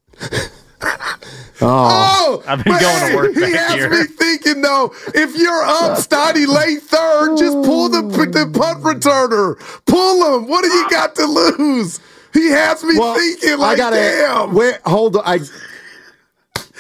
[1.61, 2.41] Oh.
[2.41, 3.89] oh, I've been but going to work He back has here.
[3.89, 4.93] me thinking though.
[5.13, 9.57] If you're up, Stoddy late third, just pull the the punt returner.
[9.85, 10.47] Pull him.
[10.47, 11.99] What do you got to lose?
[12.33, 13.95] He has me Well, thinking I like, gotta.
[13.97, 14.79] damn, Where?
[14.85, 15.23] Hold on.
[15.25, 15.39] I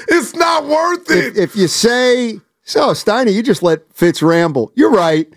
[0.07, 1.35] it's not worth it.
[1.35, 4.71] if, if you say so, Steiny, you just let Fitz ramble.
[4.75, 5.27] You're right.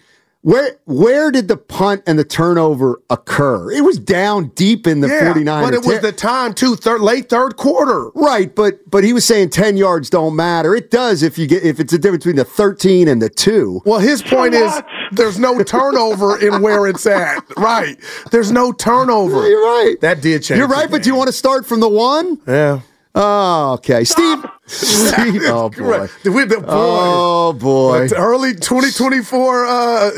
[0.43, 3.71] Where where did the punt and the turnover occur?
[3.71, 7.01] It was down deep in the Yeah, 49 but it was the time too, third,
[7.01, 8.11] late third quarter.
[8.17, 10.75] Right, but but he was saying 10 yards don't matter.
[10.75, 13.83] It does if you get if it's a difference between the 13 and the 2.
[13.85, 17.45] Well, his point is there's no turnover in where it's at.
[17.57, 17.97] Right.
[18.33, 19.49] There's no turnover.
[19.49, 19.95] You're right.
[20.01, 20.59] That did change.
[20.59, 22.41] You're the right, but do you want to start from the 1?
[22.49, 22.81] Yeah.
[23.15, 24.05] Oh, okay.
[24.05, 25.77] Steve Steve Oh boy.
[25.77, 26.25] Correct.
[26.25, 26.65] The boy.
[26.67, 28.09] Oh boy.
[28.09, 30.11] The early 2024 uh,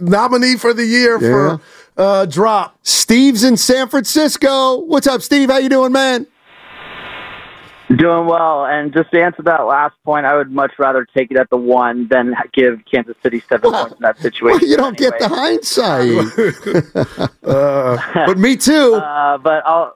[0.00, 1.58] nominee for the year Yeah.
[1.58, 1.60] for
[1.96, 2.76] uh, drop.
[2.82, 4.78] Steve's in San Francisco.
[4.80, 5.50] What's up, Steve?
[5.50, 6.26] How you doing, man?
[7.96, 11.36] Doing well, and just to answer that last point, I would much rather take it
[11.36, 14.68] at the one than give Kansas City seven points in that situation.
[14.68, 16.08] you don't get the hindsight.
[17.42, 18.94] but me too.
[18.94, 19.92] Uh, but I'll,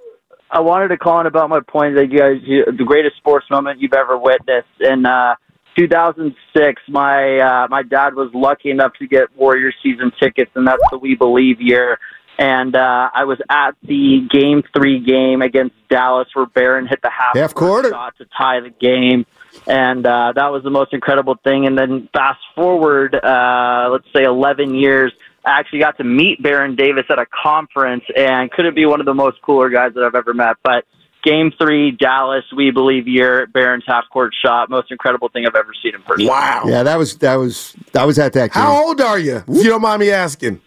[0.51, 3.47] I wanted to call in about my point that you guys, you, the greatest sports
[3.51, 4.69] moment you've ever witnessed.
[4.81, 5.35] In uh,
[5.77, 10.83] 2006, my uh, my dad was lucky enough to get Warrior season tickets, and that's
[10.91, 11.99] the We Believe year.
[12.37, 17.11] And uh, I was at the Game Three game against Dallas, where Baron hit the
[17.11, 17.91] half, Half quarter.
[17.91, 19.25] shot to tie the game,
[19.69, 21.67] and uh, that was the most incredible thing.
[21.67, 25.13] And then fast forward, uh, let's say 11 years,
[25.45, 29.07] I actually got to meet Baron Davis at a conference, and couldn't be one of
[29.07, 30.57] the most cooler guys that I've ever met.
[30.63, 30.85] But
[31.23, 35.73] Game Three, Dallas, we believe year, Baron's half court shot, most incredible thing I've ever
[35.83, 36.27] seen in person.
[36.27, 36.65] Wow.
[36.67, 38.63] Yeah, that was that was that was at that game.
[38.63, 39.37] How old are you?
[39.49, 40.61] If you don't mind me asking.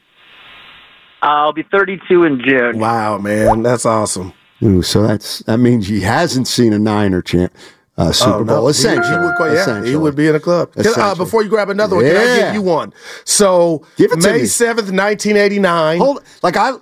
[1.22, 2.80] I'll be 32 in June.
[2.80, 3.64] Wow, man.
[3.64, 4.34] That's awesome.
[4.64, 7.54] Ooh, so that's that means he hasn't seen a Niner champ
[7.98, 8.44] uh, Super Oh, no.
[8.46, 8.68] Bowl.
[8.68, 9.90] He- Essentially, He, would, quite- yeah, essentially.
[9.90, 10.74] he would be in a club.
[10.74, 12.46] Can- Uh, before you grab another one, can I Yeah.
[12.48, 12.94] give you one?
[13.26, 15.98] So, Give it May 7th, 1989.
[16.00, 16.74] Hold, like I,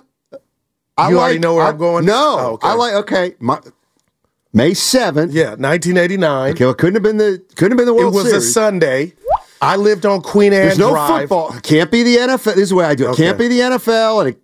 [0.98, 2.04] I You like, already know where I- I'm going?
[2.04, 2.68] No, Oh, okay.
[2.68, 2.94] I like.
[2.94, 3.58] Okay, my,
[4.52, 5.32] May seventh.
[5.34, 6.52] Yeah, 1989.
[6.52, 8.14] Okay, well, couldn't have been the couldn't have been the world.
[8.14, 8.32] Series.
[8.32, 9.12] it was a Sunday.
[9.60, 11.20] I lived on Queen Anne There's no Drive.
[11.22, 11.54] football.
[11.62, 12.54] Can't be the NFL.
[12.54, 13.08] This is the way I do it.
[13.10, 13.24] Okay.
[13.24, 14.40] Can't be the NFL, and it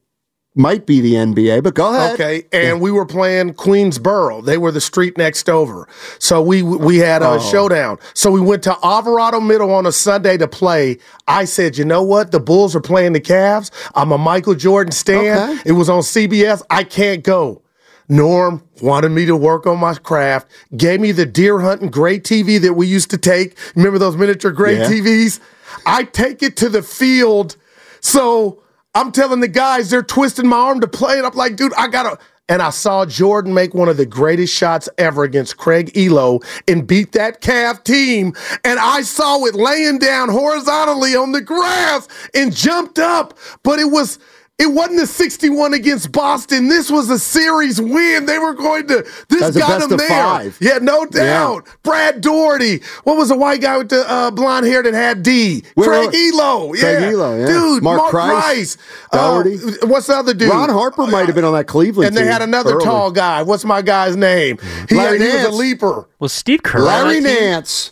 [0.54, 1.62] might be the NBA.
[1.62, 2.14] But go ahead.
[2.14, 4.44] Okay, and we were playing Queensboro.
[4.44, 5.88] They were the street next over.
[6.18, 7.38] So we we had a Oh.
[7.38, 7.98] showdown.
[8.14, 10.98] So we went to Alvarado Middle on a Sunday to play.
[11.26, 12.32] I said, you know what?
[12.32, 13.70] The Bulls are playing the Cavs.
[13.94, 15.50] I'm a Michael Jordan stan.
[15.52, 15.62] Okay.
[15.66, 16.62] It was on CBS.
[16.68, 17.62] I can't go.
[18.08, 22.60] Norm wanted me to work on my craft, gave me the deer hunting gray TV
[22.60, 23.56] that we used to take.
[23.74, 24.88] Remember those miniature gray Yeah.
[24.88, 25.40] TVs?
[25.86, 27.56] I take it to the field.
[28.00, 28.58] So
[28.94, 31.24] I'm telling the guys they're twisting my arm to play, it.
[31.24, 32.18] I'm like, dude, I gotta.
[32.48, 36.86] And I saw Jordan make one of the greatest shots ever against Craig Ehlo and
[36.86, 38.34] beat that Cav team.
[38.64, 43.90] And I saw it laying down horizontally on the grass and jumped up, but it
[43.90, 44.18] was.
[44.58, 46.68] It wasn't a 61 against Boston.
[46.68, 48.26] This was a series win.
[48.26, 49.04] They were going to.
[49.28, 50.08] This That's a got best them there.
[50.08, 50.56] five.
[50.60, 51.66] Yeah, no doubt.
[51.82, 52.80] Brad Daugherty.
[53.02, 55.64] What was the white guy with the uh, blonde hair that had D?
[55.74, 56.34] Wait, Craig wait, wait.
[56.34, 56.76] Ehlo.
[56.76, 56.80] Yeah.
[56.82, 57.46] Craig Ehlo, yeah.
[57.46, 58.76] Dude, Mark Mark, Price, Price.
[59.12, 59.54] Daugherty.
[59.82, 60.48] Uh, what's the other dude?
[60.50, 62.84] Ron Harper might have been on that Cleveland And they team had another early.
[62.84, 63.42] tall guy.
[63.42, 64.58] What's my guy's name?
[64.88, 65.48] He, Larry he was Nance.
[65.48, 66.08] a leaper.
[66.20, 66.80] Was Steve Kerr?
[66.82, 67.40] Larry that team?
[67.50, 67.90] Nance.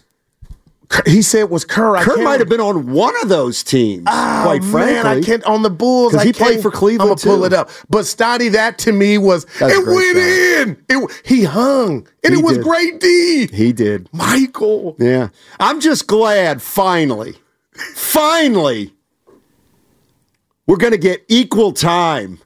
[1.07, 1.97] He said it was Kerr.
[1.97, 4.03] I Kurt might have been on one of those teams.
[4.09, 6.15] Oh, quite frankly, man, I can't on the Bulls.
[6.17, 7.71] I he played can't- for Cleveland, I'm gonna pull it up.
[7.89, 10.17] But Stotty, that to me was That's it went shot.
[10.17, 10.85] in.
[10.89, 12.65] It he hung, and He it was did.
[12.65, 13.47] great D.
[13.53, 14.09] He did.
[14.13, 14.97] Michael.
[14.99, 15.29] Yeah.
[15.61, 17.37] I'm just glad finally,
[17.95, 18.93] finally,
[20.67, 22.41] we're going to get equal time.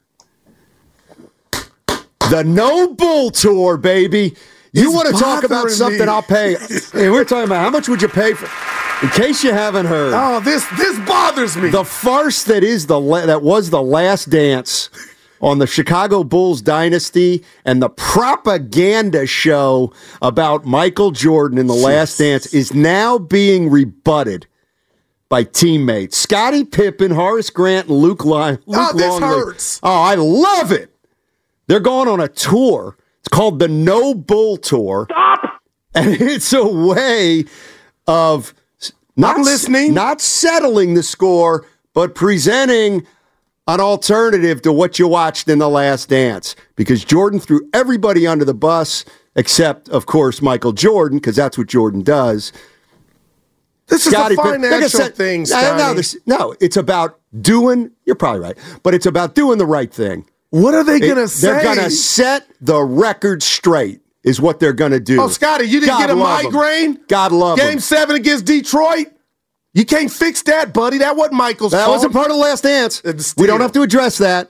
[2.31, 4.35] The No Bull Tour, baby.
[4.75, 6.07] You want to talk about something me.
[6.07, 6.57] I'll pay.
[6.93, 8.47] Hey, we're talking about how much would you pay for
[9.07, 10.13] In case you haven't heard.
[10.15, 11.71] Oh, this this bothers me.
[11.71, 14.91] The farce that is the la- that was the last dance
[15.41, 22.19] on the Chicago Bulls dynasty and the propaganda show about Michael Jordan in the last
[22.19, 24.47] dance is now being rebutted
[25.29, 29.29] by teammates Scottie Pippen, Horace Grant, and Luke, Li- Luke Oh, this Longley.
[29.29, 29.81] hurts.
[29.83, 30.95] Oh, I love it.
[31.67, 32.97] They're going on a tour.
[33.25, 35.07] It's called the No Bull Tour.
[35.11, 35.63] Stop.
[35.95, 37.45] And it's a way
[38.07, 38.53] of
[39.17, 39.95] not I'm listening.
[39.95, 43.07] not settling the score, but presenting
[43.67, 46.55] an alternative to what you watched in the last dance.
[46.77, 49.07] Because Jordan threw everybody under the bus,
[49.37, 52.53] except, of course, Michael Jordan, because that's what Jordan does.
[53.87, 57.19] this is Scottie a Pippen- like I financial said, thing, no, no, no, it's about
[57.41, 57.91] doing.
[58.05, 60.27] You're probably right, but it's about doing the right thing.
[60.55, 61.49] What are they gonna say?
[61.49, 64.01] They're gonna set the record straight.
[64.23, 65.21] Is what they're gonna do.
[65.21, 66.53] Oh, Scottie, you didn't God get a love 'em.
[66.53, 67.01] migraine?
[67.09, 67.67] God love 'em.
[67.71, 69.09] Game seven against Detroit.
[69.75, 70.99] You can't fix that, buddy.
[70.99, 71.97] That wasn't Michael's That fault.
[71.97, 73.03] wasn't part of the last dance.
[73.37, 74.49] We don't have to address that.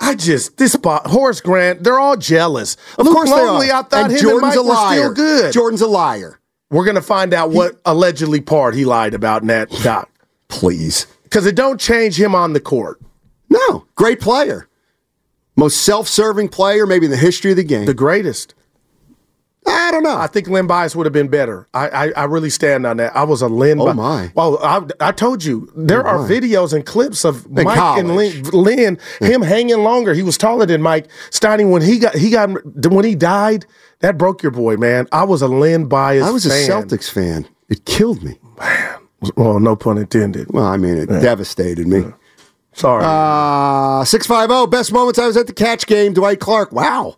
[0.00, 1.84] I just this spot Horace Grant.
[1.84, 2.76] They're all jealous.
[2.98, 3.78] Of Luke course Longley, they are.
[3.78, 4.98] I thought and him Jordan's and a were liar.
[4.98, 5.52] still good.
[5.52, 6.40] Jordan's a liar.
[6.70, 10.08] We're gonna find out what allegedly part he lied about in that doc.
[10.48, 11.06] Please.
[11.22, 13.00] because it don't change him on the court.
[13.48, 14.68] No, great player.
[15.56, 17.86] Most self-serving player maybe in the history of the game.
[17.86, 18.54] The greatest.
[19.66, 20.16] I don't know.
[20.18, 21.66] I think Len Bias would have been better.
[21.72, 23.16] I, I, I really stand on that.
[23.16, 23.80] I was a Len.
[23.80, 24.32] Oh, Bi- my.
[24.34, 26.28] Well, I, I told you there Oh, are my.
[26.28, 28.52] videos and clips of In Mike and Len, college.
[28.52, 30.12] Len him hanging longer.
[30.12, 32.50] He was taller than Mike Steiny when he got he got
[32.92, 33.64] when he died.
[34.00, 35.06] That broke your boy, man.
[35.12, 36.24] I was a Len Bias.
[36.24, 36.50] I was a.
[36.50, 37.48] Celtics fan.
[37.70, 38.38] It killed me.
[38.58, 38.98] Man,
[39.36, 40.52] Well, no pun intended.
[40.52, 42.04] Well, I mean, it devastated me.
[42.74, 43.04] Sorry.
[43.04, 46.72] Uh, 650, best moments I was at the catch game, Dwight Clark.
[46.72, 47.16] Wow.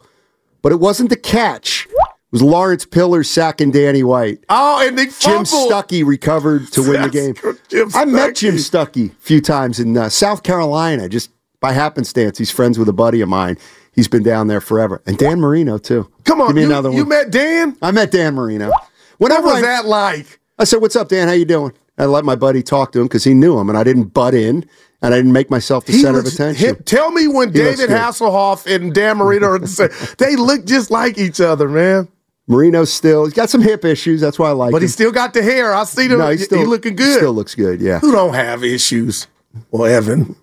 [0.62, 1.86] But it wasn't the catch.
[1.86, 4.44] It was Lawrence Pillar sacking Danny White.
[4.48, 5.44] oh, and they Jim.
[5.44, 7.34] Stuckey recovered to win the game.
[7.68, 9.12] Jim I met Jim Stuckey.
[9.12, 11.30] A few times in uh, South Carolina, just
[11.60, 12.36] by happenstance.
[12.36, 13.56] He's friends with a buddy of mine.
[13.92, 15.02] He's been down there forever.
[15.06, 16.10] And Dan Marino, too.
[16.24, 17.76] Come on, Give me you, another you met Dan.
[17.80, 18.70] I met Dan Marino.
[19.18, 20.38] What was I, that like?
[20.58, 21.28] I said, "What's up, Dan?
[21.28, 23.78] How you doing?" I let my buddy talk to him because he knew him, and
[23.78, 24.68] I didn't butt in,
[25.02, 26.68] and I didn't make myself the He center of attention.
[26.68, 27.90] him- tell me when He David.
[27.90, 29.90] Hasselhoff and Dan Marino are the same.
[30.18, 32.08] They look just like each other, man.
[32.48, 34.20] Marino's still he's got some hip issues.
[34.20, 34.72] That's why I like him.
[34.72, 34.82] But him.
[34.86, 35.74] he still got the hair.
[35.74, 36.18] I see him.
[36.18, 37.16] no, he's still he looking good.
[37.16, 37.80] Still looks good.
[37.80, 37.98] Yeah.
[37.98, 39.26] Who don't have issues?
[39.72, 40.36] Well, Evan,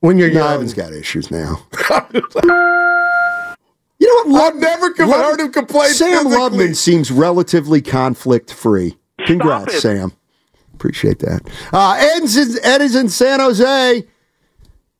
[0.00, 1.60] when you're No, young, Evan's got issues now.
[2.14, 2.22] you
[4.00, 4.54] know what?
[4.54, 5.90] I've never com- Love- heard him complain.
[5.90, 6.36] Sam physically.
[6.38, 8.96] Loveman seems relatively conflict free.
[9.26, 9.80] Congrats.
[9.80, 10.12] Sam.
[10.84, 11.40] Appreciate that.
[11.72, 14.04] Uh, Ed's in, Ed is in San Jose.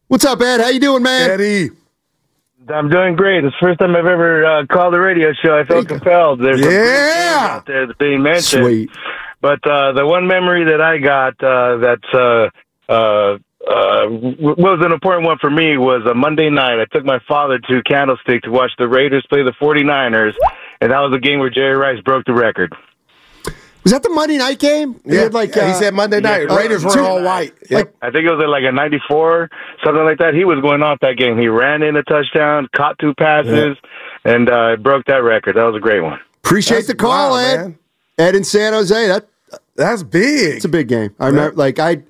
[0.09, 0.63] What's up, Ed?
[0.63, 1.31] How you doing, man?
[1.31, 1.69] Eddie.
[2.71, 3.45] I'm doing great.
[3.45, 5.59] It's the first time I've ever uh, called a radio show.
[5.59, 6.41] I felt compelled.
[6.41, 7.49] There's some great Yeah.
[7.51, 8.65] out there that's being mentioned.
[8.65, 8.91] Sweet.
[9.43, 12.49] But uh, the one memory that I got uh, that's uh,
[12.89, 13.37] uh,
[13.69, 16.81] uh, w- was an important one for me was a Monday night.
[16.81, 20.33] I took my father to Candlestick to watch the Raiders play the 49ers,
[20.81, 22.75] and that was the game where Jerry Rice broke the record.
[23.85, 24.99] Was that the Monday night game?
[25.05, 26.51] They Yeah, had like yeah, he uh, said Monday night.
[26.51, 27.53] uh, Raiders were all white.
[27.71, 27.95] Yep.
[28.03, 29.51] I think it was at like a 94,
[29.85, 30.33] something like that.
[30.35, 31.39] He was going off that game.
[31.39, 33.77] He ran in a touchdown, caught two passes,
[34.25, 35.57] and uh, broke that record.
[35.57, 36.19] That was a great one.
[36.43, 37.57] Appreciate That's the call, wild, Ed.
[37.63, 37.79] man.
[38.19, 39.07] Ed in San Jose.
[39.09, 39.29] That
[39.77, 40.57] That's big.
[40.57, 41.15] it's a big game.
[41.21, 42.03] I remember, like I,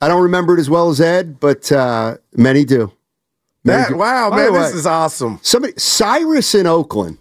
[0.00, 2.90] I don't remember it as well as Ed, but uh, many do.
[3.64, 3.96] Many that do.
[3.98, 5.38] wow, By the man, this way, is awesome.
[5.42, 7.18] Somebody, Cyrus in Oakland,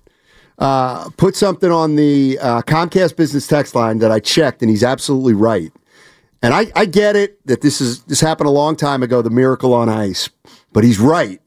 [0.58, 4.84] uh, put something on the uh, Comcast business text line that I checked, and he's
[4.84, 5.72] absolutely right.
[6.42, 9.30] And I, I get it that this is this happened a long time ago, the
[9.30, 10.30] miracle on ice,
[10.72, 11.42] but he's right.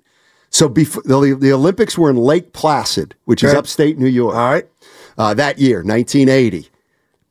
[0.51, 4.51] So before the, the Olympics were in Lake Placid, which is upstate New York, All
[4.51, 4.69] right.
[5.17, 6.69] uh, that year, 1980.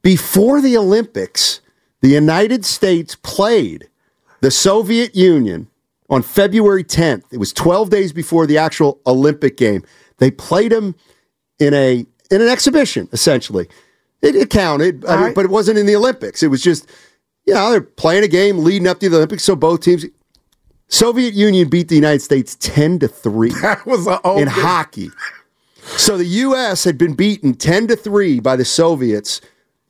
[0.02, 1.60] Before the Olympics,
[2.00, 3.90] the United States played
[4.40, 5.68] the Soviet Union
[6.10, 7.24] on February 10th.
[7.32, 9.84] It was 12 days before the actual Olympic game.
[10.18, 10.96] They played them
[11.60, 13.68] in a in an exhibition, essentially.
[14.22, 15.36] It, it counted, I mean, right.
[15.36, 16.44] but it wasn't in the Olympics.
[16.44, 16.90] It was just,
[17.46, 20.06] you know, they're playing a game leading up to the Olympics, so both teams.
[20.90, 25.12] Soviet Union beat the United States 10 to 3 That was an in hockey.
[25.82, 26.84] So the U.S.
[26.84, 29.40] had been beaten 10 to 3 by the Soviets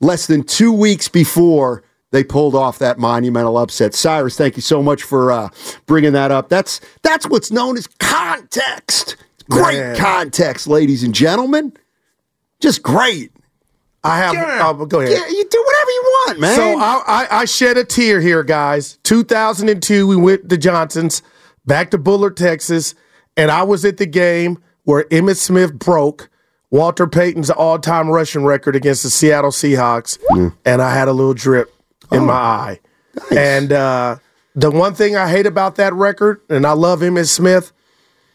[0.00, 3.94] less than two weeks before they pulled off that monumental upset.
[3.94, 5.48] Cyrus, thank you so much for uh,
[5.86, 6.48] bringing that up.
[6.48, 9.16] That's that's what's known as context.
[9.50, 9.96] Great Man.
[9.96, 11.72] context, ladies and gentlemen.
[12.60, 13.32] Just great.
[14.02, 14.34] I have.
[14.80, 15.12] oh, go ahead.
[15.12, 16.56] Yeah, you do whatever you want, man.
[16.56, 18.98] So I, I, I shed a tear here, guys.
[19.02, 21.22] 2002, we went to Johnson's,
[21.66, 22.94] back to Bullard, Texas,
[23.36, 26.30] and I was at the game where Emmitt Smith broke
[26.70, 30.18] Walter Payton's all-time rushing record against the Seattle Seahawks,
[30.64, 31.74] and I had a little drip
[32.10, 32.80] in my eye.
[33.30, 34.16] And uh,
[34.54, 37.72] the one thing I hate about that record, and I love Emmitt Smith,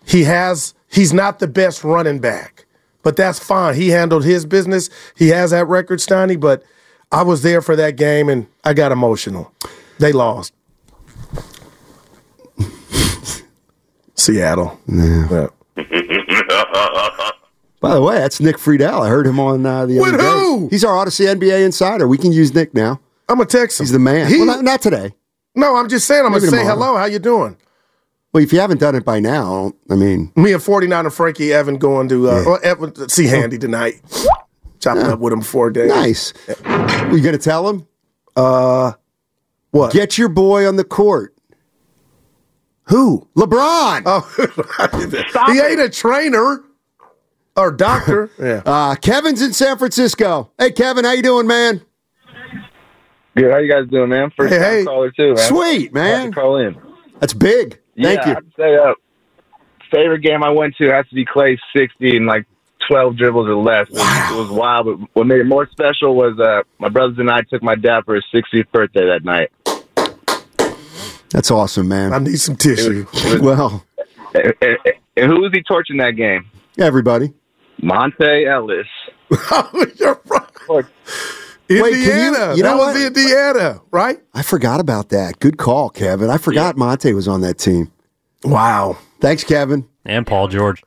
[0.05, 2.66] he has he's not the best running back,
[3.04, 3.76] but that's fine.
[3.76, 4.89] He handled his business.
[5.16, 6.39] He has that record, Steiny.
[6.39, 6.64] But
[7.12, 9.52] I was there for that game, and I got emotional.
[10.00, 10.54] They lost.
[14.16, 14.80] Seattle.
[14.88, 15.48] Yeah.
[17.82, 19.02] By the way, that's Nick Friedell.
[19.06, 20.24] I heard him on uh, the With other day.
[20.24, 20.68] who?
[20.70, 22.08] He's our Audacy NBA insider.
[22.08, 23.00] We can use Nick now.
[23.30, 23.84] I'm gonna text him.
[23.86, 24.28] He's the man.
[24.28, 25.14] He- well, not, not today.
[25.56, 26.26] no, I'm just saying.
[26.26, 26.76] I'm Maybe gonna say tomorrow.
[26.88, 26.98] hello.
[26.98, 27.58] How you doing?
[28.36, 31.53] Well, if you haven't done it by now, I mean, Me and 49 and Frankie
[31.53, 34.01] Evan going to uh, well, Evan, see Handy tonight.
[34.81, 35.88] Chopping up with him for a day.
[35.88, 36.33] nice.
[36.65, 37.88] You gonna tell him?
[38.36, 38.91] Uh,
[39.71, 39.93] what?
[39.93, 41.33] Get your boy on the court.
[42.89, 43.25] who?
[43.38, 44.03] LeBron.
[44.05, 46.61] Oh, he ain't a trainer
[47.55, 48.29] or doctor.
[48.38, 48.63] yeah.
[48.65, 50.51] Uh, Kevin's in San Francisco.
[50.59, 51.79] Hey, Kevin, how you doing, man?
[53.38, 53.49] Good.
[53.49, 54.29] How you guys doing, man?
[54.36, 54.83] First Hey, time hey.
[54.83, 55.38] caller too, man.
[55.38, 56.33] Sweet, man.
[56.33, 56.75] call in.
[57.21, 57.79] That's big.
[58.02, 58.36] Thank yeah, you.
[58.38, 58.93] I'd say uh,
[59.91, 62.46] favorite game I went to has to be Klay 60 and like
[62.88, 63.88] 12 dribbles or less.
[63.89, 67.18] It, was, it was wild, but what made it more special was uh, my brothers
[67.20, 69.52] and I took my dad for his 60th birthday that night.
[71.30, 72.14] That's awesome, man.
[72.14, 73.06] I need some tissue.
[73.41, 73.84] well,
[74.34, 74.78] And, and-
[75.18, 76.46] and who was he torching that game?
[76.78, 77.32] everybody.
[77.82, 78.86] Monta Ellis.
[79.98, 80.20] You're
[80.68, 80.86] right.
[81.70, 82.03] Wait, Indiana.
[82.05, 83.01] can you- you that know was what?
[83.05, 84.20] Indiana, right?
[84.34, 85.39] I forgot about that.
[85.39, 86.30] Good call, Kevin.
[86.30, 87.91] I forgot Monta was on that team.
[88.43, 88.97] Wow.
[89.22, 89.88] Thanks, Kevin.
[90.05, 90.84] And Paul George.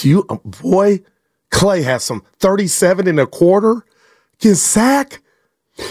[0.00, 1.00] You um, boy,
[1.50, 3.84] Klay has some 37 and a quarter.
[4.40, 5.20] Can sack.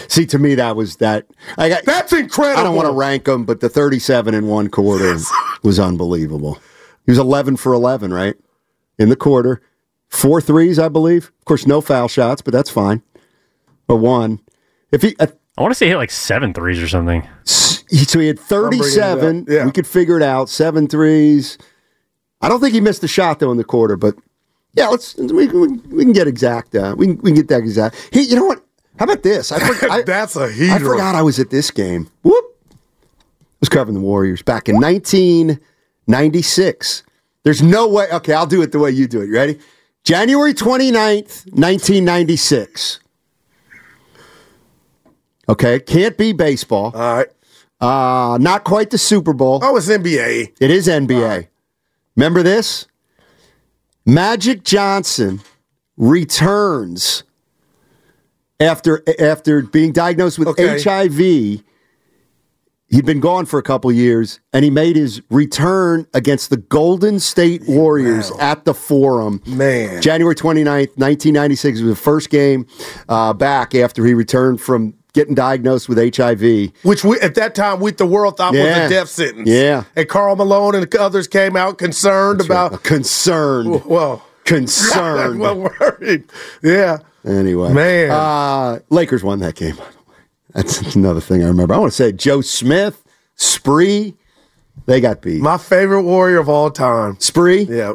[0.07, 1.25] See, to me, that was that.
[1.57, 2.59] I got, That's incredible.
[2.59, 5.17] I don't want to rank them, but the 37 in one quarter
[5.63, 6.59] was unbelievable.
[7.05, 8.35] He was 11 for 11, right?
[8.99, 9.61] In the quarter.
[10.09, 11.31] Four threes, I believe.
[11.39, 13.01] Of course, no foul shots, but that's fine.
[13.87, 14.39] Or one.
[14.91, 15.25] If he, uh,
[15.57, 17.27] I want to say he hit like seven threes or something.
[17.45, 19.47] so he had 37.
[19.49, 19.65] Yeah.
[19.65, 20.49] We could figure it out.
[20.49, 21.57] Seven threes.
[22.41, 24.15] I don't think he missed a shot though in the quarter, but
[24.73, 26.75] yeah, let's we, we, we can get exact.
[26.75, 28.09] Uh, we can, we can get that exact.
[28.11, 28.63] Hey, you know what?
[28.99, 29.51] How about this?
[29.51, 30.73] I, for, I, That's a I heater.
[30.73, 32.07] I forgot I was at this game.
[32.21, 32.45] Whoop!
[32.71, 32.75] I
[33.59, 37.03] was covering the Warriors back in 1996.
[37.43, 38.07] There's no way.
[38.11, 39.27] Okay, I'll do it the way you do it.
[39.27, 39.57] You ready?
[40.03, 42.99] January 29th, 1996.
[45.49, 46.91] Okay, can't be baseball.
[46.95, 47.27] All right.
[47.79, 49.59] Uh, not quite the Super Bowl.
[49.61, 50.53] Oh, it's NBA.
[50.59, 51.47] It is NBA.
[52.15, 52.87] Remember this?
[54.05, 55.41] Magic Johnson
[55.95, 57.23] returns
[58.59, 60.81] after after being diagnosed with Okay.
[60.81, 61.63] HIV.
[62.89, 67.19] He'd been gone for a couple years, and he made his return against the Golden
[67.19, 69.41] State Warriors at the Forum.
[69.45, 70.01] Man.
[70.01, 72.65] January 29th, 1996 was the first game
[73.09, 76.71] uh, back after he returned from getting diagnosed with HIV.
[76.83, 79.49] Which we, at that time, we the world thought was a death sentence.
[79.49, 79.83] Yeah.
[79.95, 82.83] And Karl Malone and others came out concerned about.
[82.83, 83.83] Concerned.
[83.85, 85.39] Well, Concerned.
[85.41, 86.23] well worried.
[86.63, 86.99] Yeah.
[87.25, 88.11] Anyway, Man.
[88.11, 89.75] uh, Lakers won that game.
[90.53, 91.73] That's another thing I remember.
[91.73, 93.03] I want to say Joe Smith,
[93.35, 94.13] Spree,
[94.85, 95.41] they got beat.
[95.41, 97.19] My favorite warrior of all time.
[97.19, 97.93] Spree, Yeah.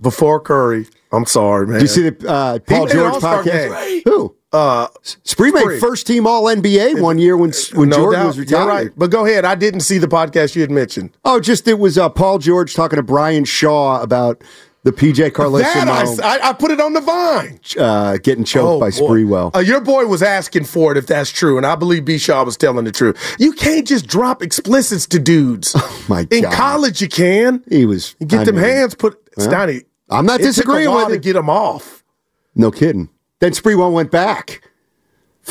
[0.00, 0.86] Before Curry.
[1.12, 1.74] I'm sorry, man.
[1.74, 3.86] did you see the uh, Paul George podcast?
[3.86, 4.02] game.
[4.06, 4.34] Who?
[4.52, 8.26] Uh, Spree made first team All NBA one year when when no Jordan doubt.
[8.26, 8.66] was retired.
[8.68, 8.90] right.
[8.96, 9.44] But go ahead.
[9.44, 11.10] I didn't see the podcast you had mentioned.
[11.24, 14.42] Oh, just it was uh, Paul George talking to Brian Shaw about
[14.84, 17.60] the PJ That I, I, I put it on the vine.
[17.78, 19.20] uh, getting choked by boy.
[19.20, 19.54] Sprewell.
[19.54, 22.18] Uh, your boy was asking for it if that's true, and I believe B.
[22.18, 23.36] Shaw was telling the truth.
[23.38, 25.74] You can't just drop explicits to dudes.
[26.04, 27.62] Oh my In college, you can.
[27.68, 29.18] he was get I them mean, hands put.
[29.38, 32.02] Stoney, I'm not it disagreeing with to get them off.
[32.56, 33.08] No kidding.
[33.42, 34.70] Then Sprewell went back.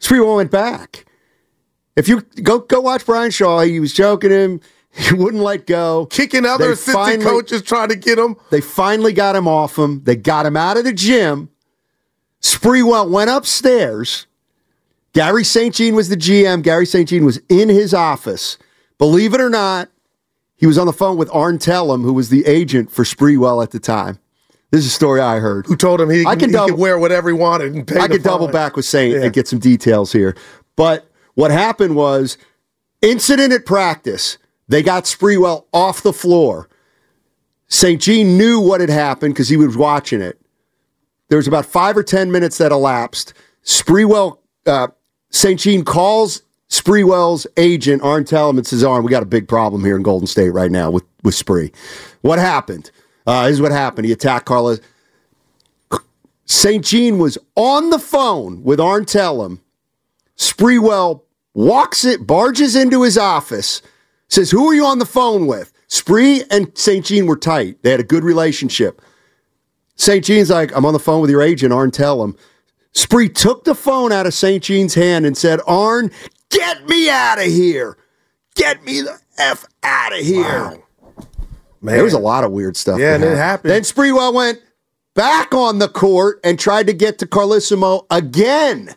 [0.00, 1.06] Sprewell went back.
[1.96, 4.60] If you go go watch Brian Shaw, he was choking him.
[4.92, 6.06] He wouldn't let go.
[6.06, 8.34] Kicking other They assistant finally- coaches trying to get him.
[8.50, 10.02] They finally got him off him.
[10.02, 11.48] They got him out of the gym.
[12.42, 14.26] Sprewell went upstairs.
[15.12, 15.72] Garry St.
[15.74, 16.62] Jean was the GM.
[16.64, 17.08] Garry St.
[17.08, 18.56] Jean was in his office.
[18.98, 19.90] Believe it or not,
[20.56, 23.70] he was on the phone with Arn Tellem, who was the agent for Sprewell at
[23.72, 24.18] the time.
[24.70, 25.66] This is a story I heard.
[25.66, 27.98] Who told him he, I can he double- could wear whatever he wanted and pay
[27.98, 29.22] I could double back with saying Yeah.
[29.24, 30.36] and get some details here.
[30.76, 32.38] But what happened was
[33.02, 34.38] incident at practice.
[34.68, 36.68] They got Sprewell off the floor.
[37.68, 38.00] St.
[38.00, 40.40] Jean knew what had happened because he was watching it.
[41.28, 43.32] There was about five or ten minutes that elapsed.
[43.64, 44.88] Sprewell, uh,
[45.30, 45.58] St.
[45.60, 49.96] Jean calls Sprewell's agent, Arn Tellem, and says, Arn, we got a big problem here
[49.96, 51.72] in Golden State right now with, with Spree.
[52.22, 52.90] What happened?
[53.26, 54.06] Uh, this is what happened.
[54.06, 54.80] He attacked Carlos.
[56.46, 56.84] St.
[56.84, 59.60] Jean was on the phone with Arn Tellem.
[60.36, 61.22] Sprewell
[61.54, 63.82] walks it, barges into his office,
[64.28, 65.72] says, Who are you on the phone with?
[65.86, 67.04] Spree and St.
[67.04, 67.82] Jean were tight.
[67.82, 69.02] They had a good relationship.
[69.96, 70.24] St.
[70.24, 72.36] Jean's like, I'm on the phone with your agent, Arn Tellem.
[72.92, 74.62] Spree took the phone out of St.
[74.62, 76.10] Jean's hand and said, Arn,
[76.48, 77.96] get me out of here.
[78.54, 80.80] Get me the F out of here.
[81.82, 81.94] Man.
[81.94, 82.98] There was a lot of weird stuff.
[83.00, 83.70] Yeah, and it happened.
[83.70, 84.60] Then Sprewell went
[85.14, 88.90] back on the court and tried to get to Carlesimo again,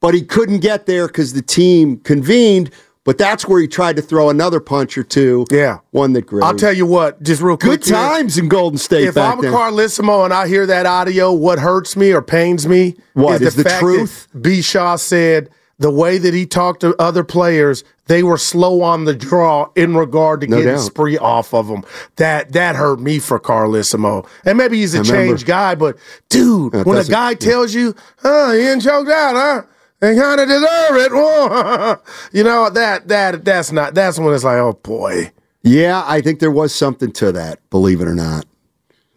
[0.00, 2.70] but he couldn't get there because the team convened.
[3.04, 5.46] But that's where he tried to throw another punch or two.
[5.50, 5.78] Yeah.
[5.90, 6.44] one that grazed.
[6.44, 7.80] I'll tell you what, just real quick.
[7.80, 7.94] Good here.
[7.96, 9.52] times in Golden State If I'm then.
[9.52, 13.54] Carlesimo and I hear that audio, what hurts me or pains me What, is is
[13.56, 14.28] the fact truth?
[14.32, 14.60] that B.
[14.60, 15.48] Shaw said
[15.80, 19.96] the way that he talked to other players, they were slow on the draw in
[19.96, 20.80] regard to No getting doubt.
[20.82, 21.82] spree off of him.
[22.16, 24.26] That that hurt me for Carlesimo.
[24.44, 25.26] And maybe he's a I remember.
[25.28, 25.96] changed guy, but
[26.28, 29.62] dude, That when a doesn't- guy tells you, "Huh, you didn't choked out, huh?"
[30.00, 31.12] They kind of deserve it.
[32.32, 33.94] you know that that that's not.
[33.94, 35.30] That's when it's like, oh boy,
[35.62, 37.58] yeah, I think there was something to that.
[37.70, 38.46] Believe it or not,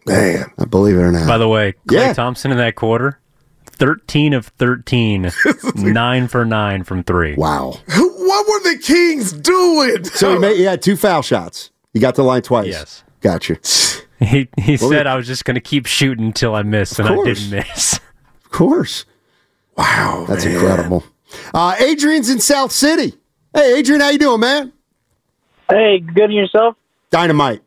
[0.06, 0.44] man.
[0.58, 1.26] I believe it or not.
[1.26, 2.12] By the way, Klay Yeah.
[2.12, 3.18] Thompson in that quarter,
[3.74, 5.30] 13 of 13,
[5.74, 7.34] 9 for 9 from three.
[7.36, 7.74] wow.
[8.26, 10.04] What were the Kings doing?
[10.04, 11.70] So he, made, he had two foul shots.
[11.92, 12.66] He got the line twice.
[12.68, 13.04] Yes.
[13.20, 13.58] Gotcha.
[14.20, 16.98] He he Well, said we- I was just going to keep shooting until I missed,
[16.98, 17.94] and I didn't miss.
[18.44, 19.04] Of course.
[19.76, 20.54] Wow, That's man.
[20.54, 21.04] incredible.
[21.52, 23.14] Uh, Adrian's in South City.
[23.54, 24.72] Hey, Adrian, how you doing, man?
[25.68, 26.76] Hey, good and yourself?
[27.10, 27.62] Dynamite.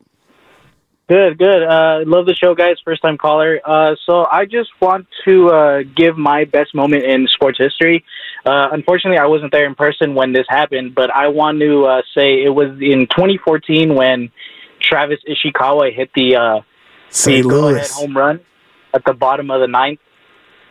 [1.08, 1.64] Good, good.
[1.64, 2.76] Uh, love the show, guys.
[2.84, 3.62] First time caller.
[3.64, 8.04] Uh, so I just want to uh, give my best moment in sports history.
[8.46, 12.02] Uh, unfortunately, I wasn't there in person when this happened, but I want to uh,
[12.14, 14.32] say it was in 2014 when
[14.82, 16.62] Travis Ishikawa hit the uh,
[17.10, 17.44] St.
[17.44, 17.90] the Louis.
[17.94, 18.42] home run
[18.94, 20.00] at the bottom of the ninth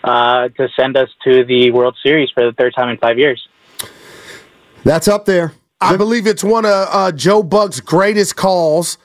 [0.05, 3.49] uh, to send us to the World Series for the third time in five years.
[4.85, 5.55] That's up there.
[5.81, 8.99] I believe it's one of uh, Joe Buck's greatest calls.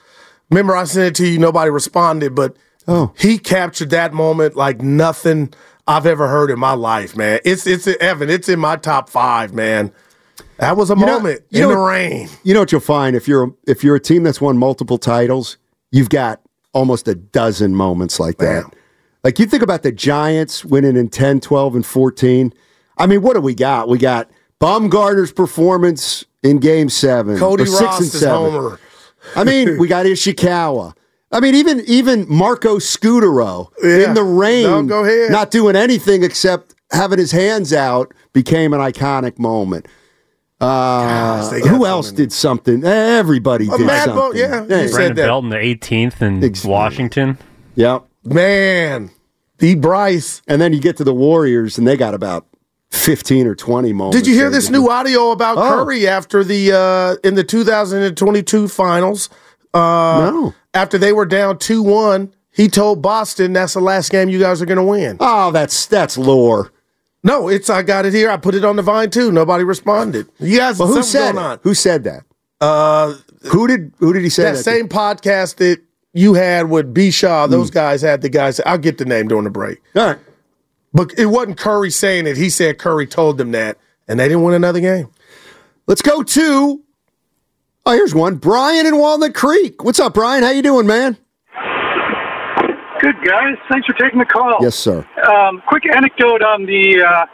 [0.52, 1.38] Remember, I sent it to you.
[1.38, 3.14] Nobody responded, but oh.
[3.16, 5.54] he captured that moment like nothing
[5.86, 7.40] I've ever heard in my life, man.
[7.44, 8.28] It's it's Evan.
[8.28, 9.92] It's in my top five, man.
[10.58, 12.28] That was a You know- moment you in know the rain.
[12.44, 15.56] You know what you'll find if you're if you're a team that's won multiple titles,
[15.90, 16.42] you've got
[16.74, 18.64] almost a dozen moments like that.
[19.24, 22.52] Like you think about the Giants winning in 10, 12 and 14.
[22.98, 23.88] I mean, what do we got?
[23.88, 24.30] We got
[24.60, 27.38] Bumgarner's performance in game 7.
[27.38, 28.36] Cody or 6 Ross and is 7.
[28.52, 28.80] homer.
[29.36, 30.94] I mean, we got Ishikawa.
[31.30, 34.08] I mean, even even Marco Scutaro Yeah.
[34.08, 35.30] in the rain, No, go ahead.
[35.30, 39.86] not doing anything except having his hands out, became an iconic moment.
[40.60, 42.84] Uh, they got who so else did something?
[42.84, 44.14] Everybody did Mad something.
[44.14, 45.26] Bull- yeah, you said Brandon that.
[45.26, 47.38] Belton, the 18th in Washington.
[47.74, 48.04] Yep.
[48.24, 49.10] Man,
[49.58, 49.74] D.
[49.74, 50.40] Bryce.
[50.46, 52.46] And then you get to the Warriors, and they got about
[52.92, 54.16] fifteen or twenty moments.
[54.16, 55.62] Did you hear this new audio about Oh.
[55.84, 59.28] Curry after the uh, in the 2022 finals?
[59.74, 60.54] Uh, no.
[60.74, 64.60] After they were down two one, he told Boston, "That's the last game you guys
[64.62, 66.70] are going to win." Oh, that's that's lore.
[67.24, 68.30] No, it's I got it here.
[68.30, 69.30] I put it on the vine too.
[69.32, 70.28] Nobody responded.
[70.38, 71.60] You guys, Well, who said going on.
[71.62, 72.24] Who said that?
[72.60, 73.14] Uh,
[73.50, 74.56] who did who did he say that, that?
[74.58, 74.62] to?
[74.62, 75.80] same podcast that
[76.12, 77.46] you had with B Shaw?
[77.46, 78.60] Those guys had the guys.
[78.66, 79.80] I'll get the name during the break.
[79.96, 80.18] All right.
[80.94, 82.36] But it wasn't Curry saying it.
[82.36, 83.78] He said Curry told them that,
[84.08, 85.08] and they didn't win another game.
[85.86, 86.82] Let's go to.
[87.84, 88.36] Oh, here's one.
[88.36, 89.82] Brian in Walnut Creek.
[89.82, 90.44] What's up, Brian?
[90.44, 91.16] How you doing, man?
[93.00, 94.58] Good guys, thanks for taking the call.
[94.60, 95.04] Yes, sir.
[95.26, 97.26] Um, quick anecdote on the uh,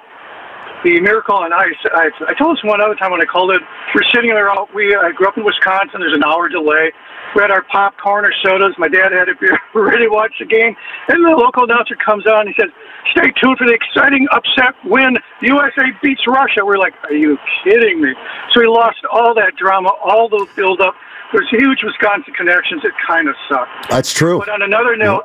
[0.83, 1.77] the Miracle on Ice.
[1.93, 3.61] I, I told this one other time when I called it.
[3.95, 4.49] We're sitting there.
[4.75, 6.01] We I grew up in Wisconsin.
[6.01, 6.91] There's an hour delay.
[7.37, 8.73] We had our popcorn or sodas.
[8.79, 9.61] My dad had a beer.
[9.75, 10.75] We're ready to watch the game,
[11.09, 12.47] and the local announcer comes on.
[12.47, 12.71] And he says,
[13.11, 15.17] "Stay tuned for the exciting upset win.
[15.43, 18.15] USA beats Russia." We're like, "Are you kidding me?"
[18.53, 20.95] So we lost all that drama, all those build up.
[21.33, 22.83] There's huge Wisconsin connections.
[22.85, 23.91] It kind of sucked.
[23.91, 24.39] That's true.
[24.39, 25.25] But on another note,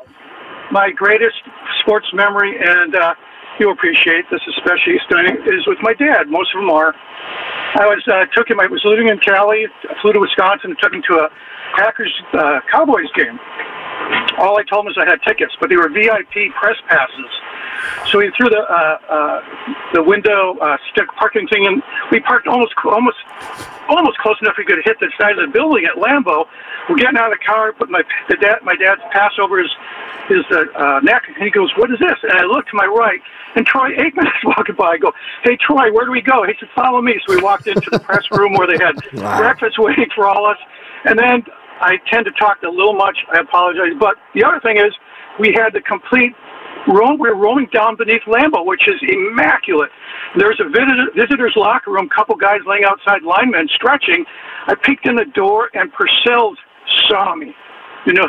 [0.71, 1.37] my greatest
[1.79, 3.15] sports memory, and uh,
[3.59, 6.29] you'll appreciate this, especially stunning, is with my dad.
[6.29, 6.93] Most of them are.
[7.75, 8.59] I was uh, took him.
[8.59, 9.65] I was living in Cali.
[9.65, 11.29] I flew to Wisconsin and took him to a
[11.75, 13.39] Packers uh, Cowboys game.
[14.37, 17.31] All I told him is I had tickets, but they were VIP press passes.
[18.11, 19.41] So he threw the uh, uh,
[19.93, 21.81] the window uh, stick parking thing, and
[22.11, 23.17] we parked almost almost
[23.89, 26.45] almost close enough we could hit the side of the building at Lambeau.
[26.89, 29.71] We're getting out of the car, put my the dad my dad's pass over his
[30.29, 32.85] his uh, uh, neck, and he goes, "What is this?" And I look to my
[32.85, 33.19] right,
[33.55, 34.91] and Troy Aikman is walking by.
[34.91, 35.11] I go,
[35.43, 37.99] "Hey Troy, where do we go?" He said, "Follow me." So we walked into the
[37.99, 39.37] press room where they had Wow.
[39.39, 40.57] breakfast waiting for all us,
[41.05, 41.43] and then
[41.81, 43.17] I tend to talk a little much.
[43.33, 44.93] I apologize, but the other thing is
[45.39, 46.33] we had the complete
[46.87, 47.17] roam.
[47.17, 49.89] we're roaming down beneath Lambeau, which is immaculate.
[50.37, 54.25] There's a visitor, visitor's locker room, couple guys laying outside, linemen stretching.
[54.67, 56.55] I peeked in the door, and Parcells
[57.07, 57.55] saw me.
[58.05, 58.27] You know,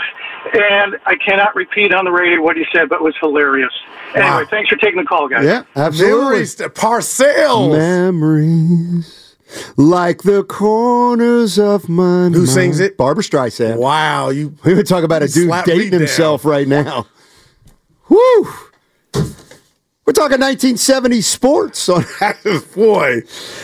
[0.53, 3.73] and I cannot repeat on the radio what he said, but it was hilarious.
[4.15, 5.45] Anyway, thanks for taking the call, guys.
[5.45, 6.21] Yeah, absolutely.
[6.21, 7.73] Memories to Parcells.
[7.73, 9.25] Memories
[9.77, 12.97] like the corners of my Who sings it?
[12.97, 13.79] Barbra Streisand.
[13.79, 14.55] Wow, you.
[14.65, 17.07] We would talk about a dude dating himself right now.
[18.09, 18.49] Whew.
[20.07, 22.03] We're talking 1970s sports on
[22.75, 23.23] boy.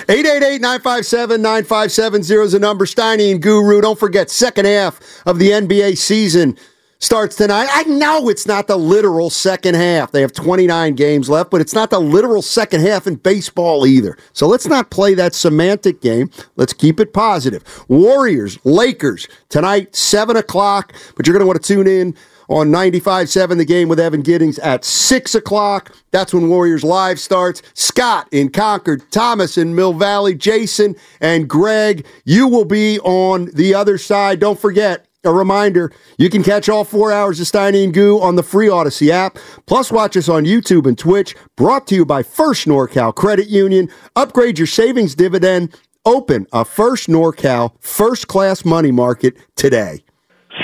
[0.08, 2.86] 888-957-9570 is the number.
[2.86, 3.82] Steiny and Guru.
[3.82, 6.56] Don't forget, second half of the NBA season
[6.98, 7.68] starts tonight.
[7.70, 10.12] I know it's not the literal second half.
[10.12, 14.16] They have 29 games left, but it's not the literal second half in baseball either.
[14.32, 16.30] So let's not play that semantic game.
[16.56, 17.62] Let's keep it positive.
[17.88, 22.14] Warriors, Lakers, tonight, 7 o'clock, but you're going to want to tune in
[22.50, 25.94] on 95.7 The Game with Evan Giddings at 6 o'clock.
[26.10, 27.62] That's when Warriors Live starts.
[27.72, 33.74] Scott in Concord, Thomas in Mill Valley, Jason and Greg, you will be on the
[33.74, 34.40] other side.
[34.40, 38.36] Don't forget, a reminder, you can catch all four hours of Steiny and Goo on
[38.36, 39.38] the free Audacy app.
[39.66, 41.36] Plus, watch us on YouTube and Twitch.
[41.56, 43.88] Brought to you by First NorCal Credit Union.
[44.16, 45.74] Upgrade your savings dividend
[46.06, 50.02] Open a First NorCal first class money market today.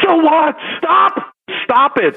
[0.03, 0.57] So what?
[0.78, 1.36] Stop!
[1.64, 2.16] Stop it!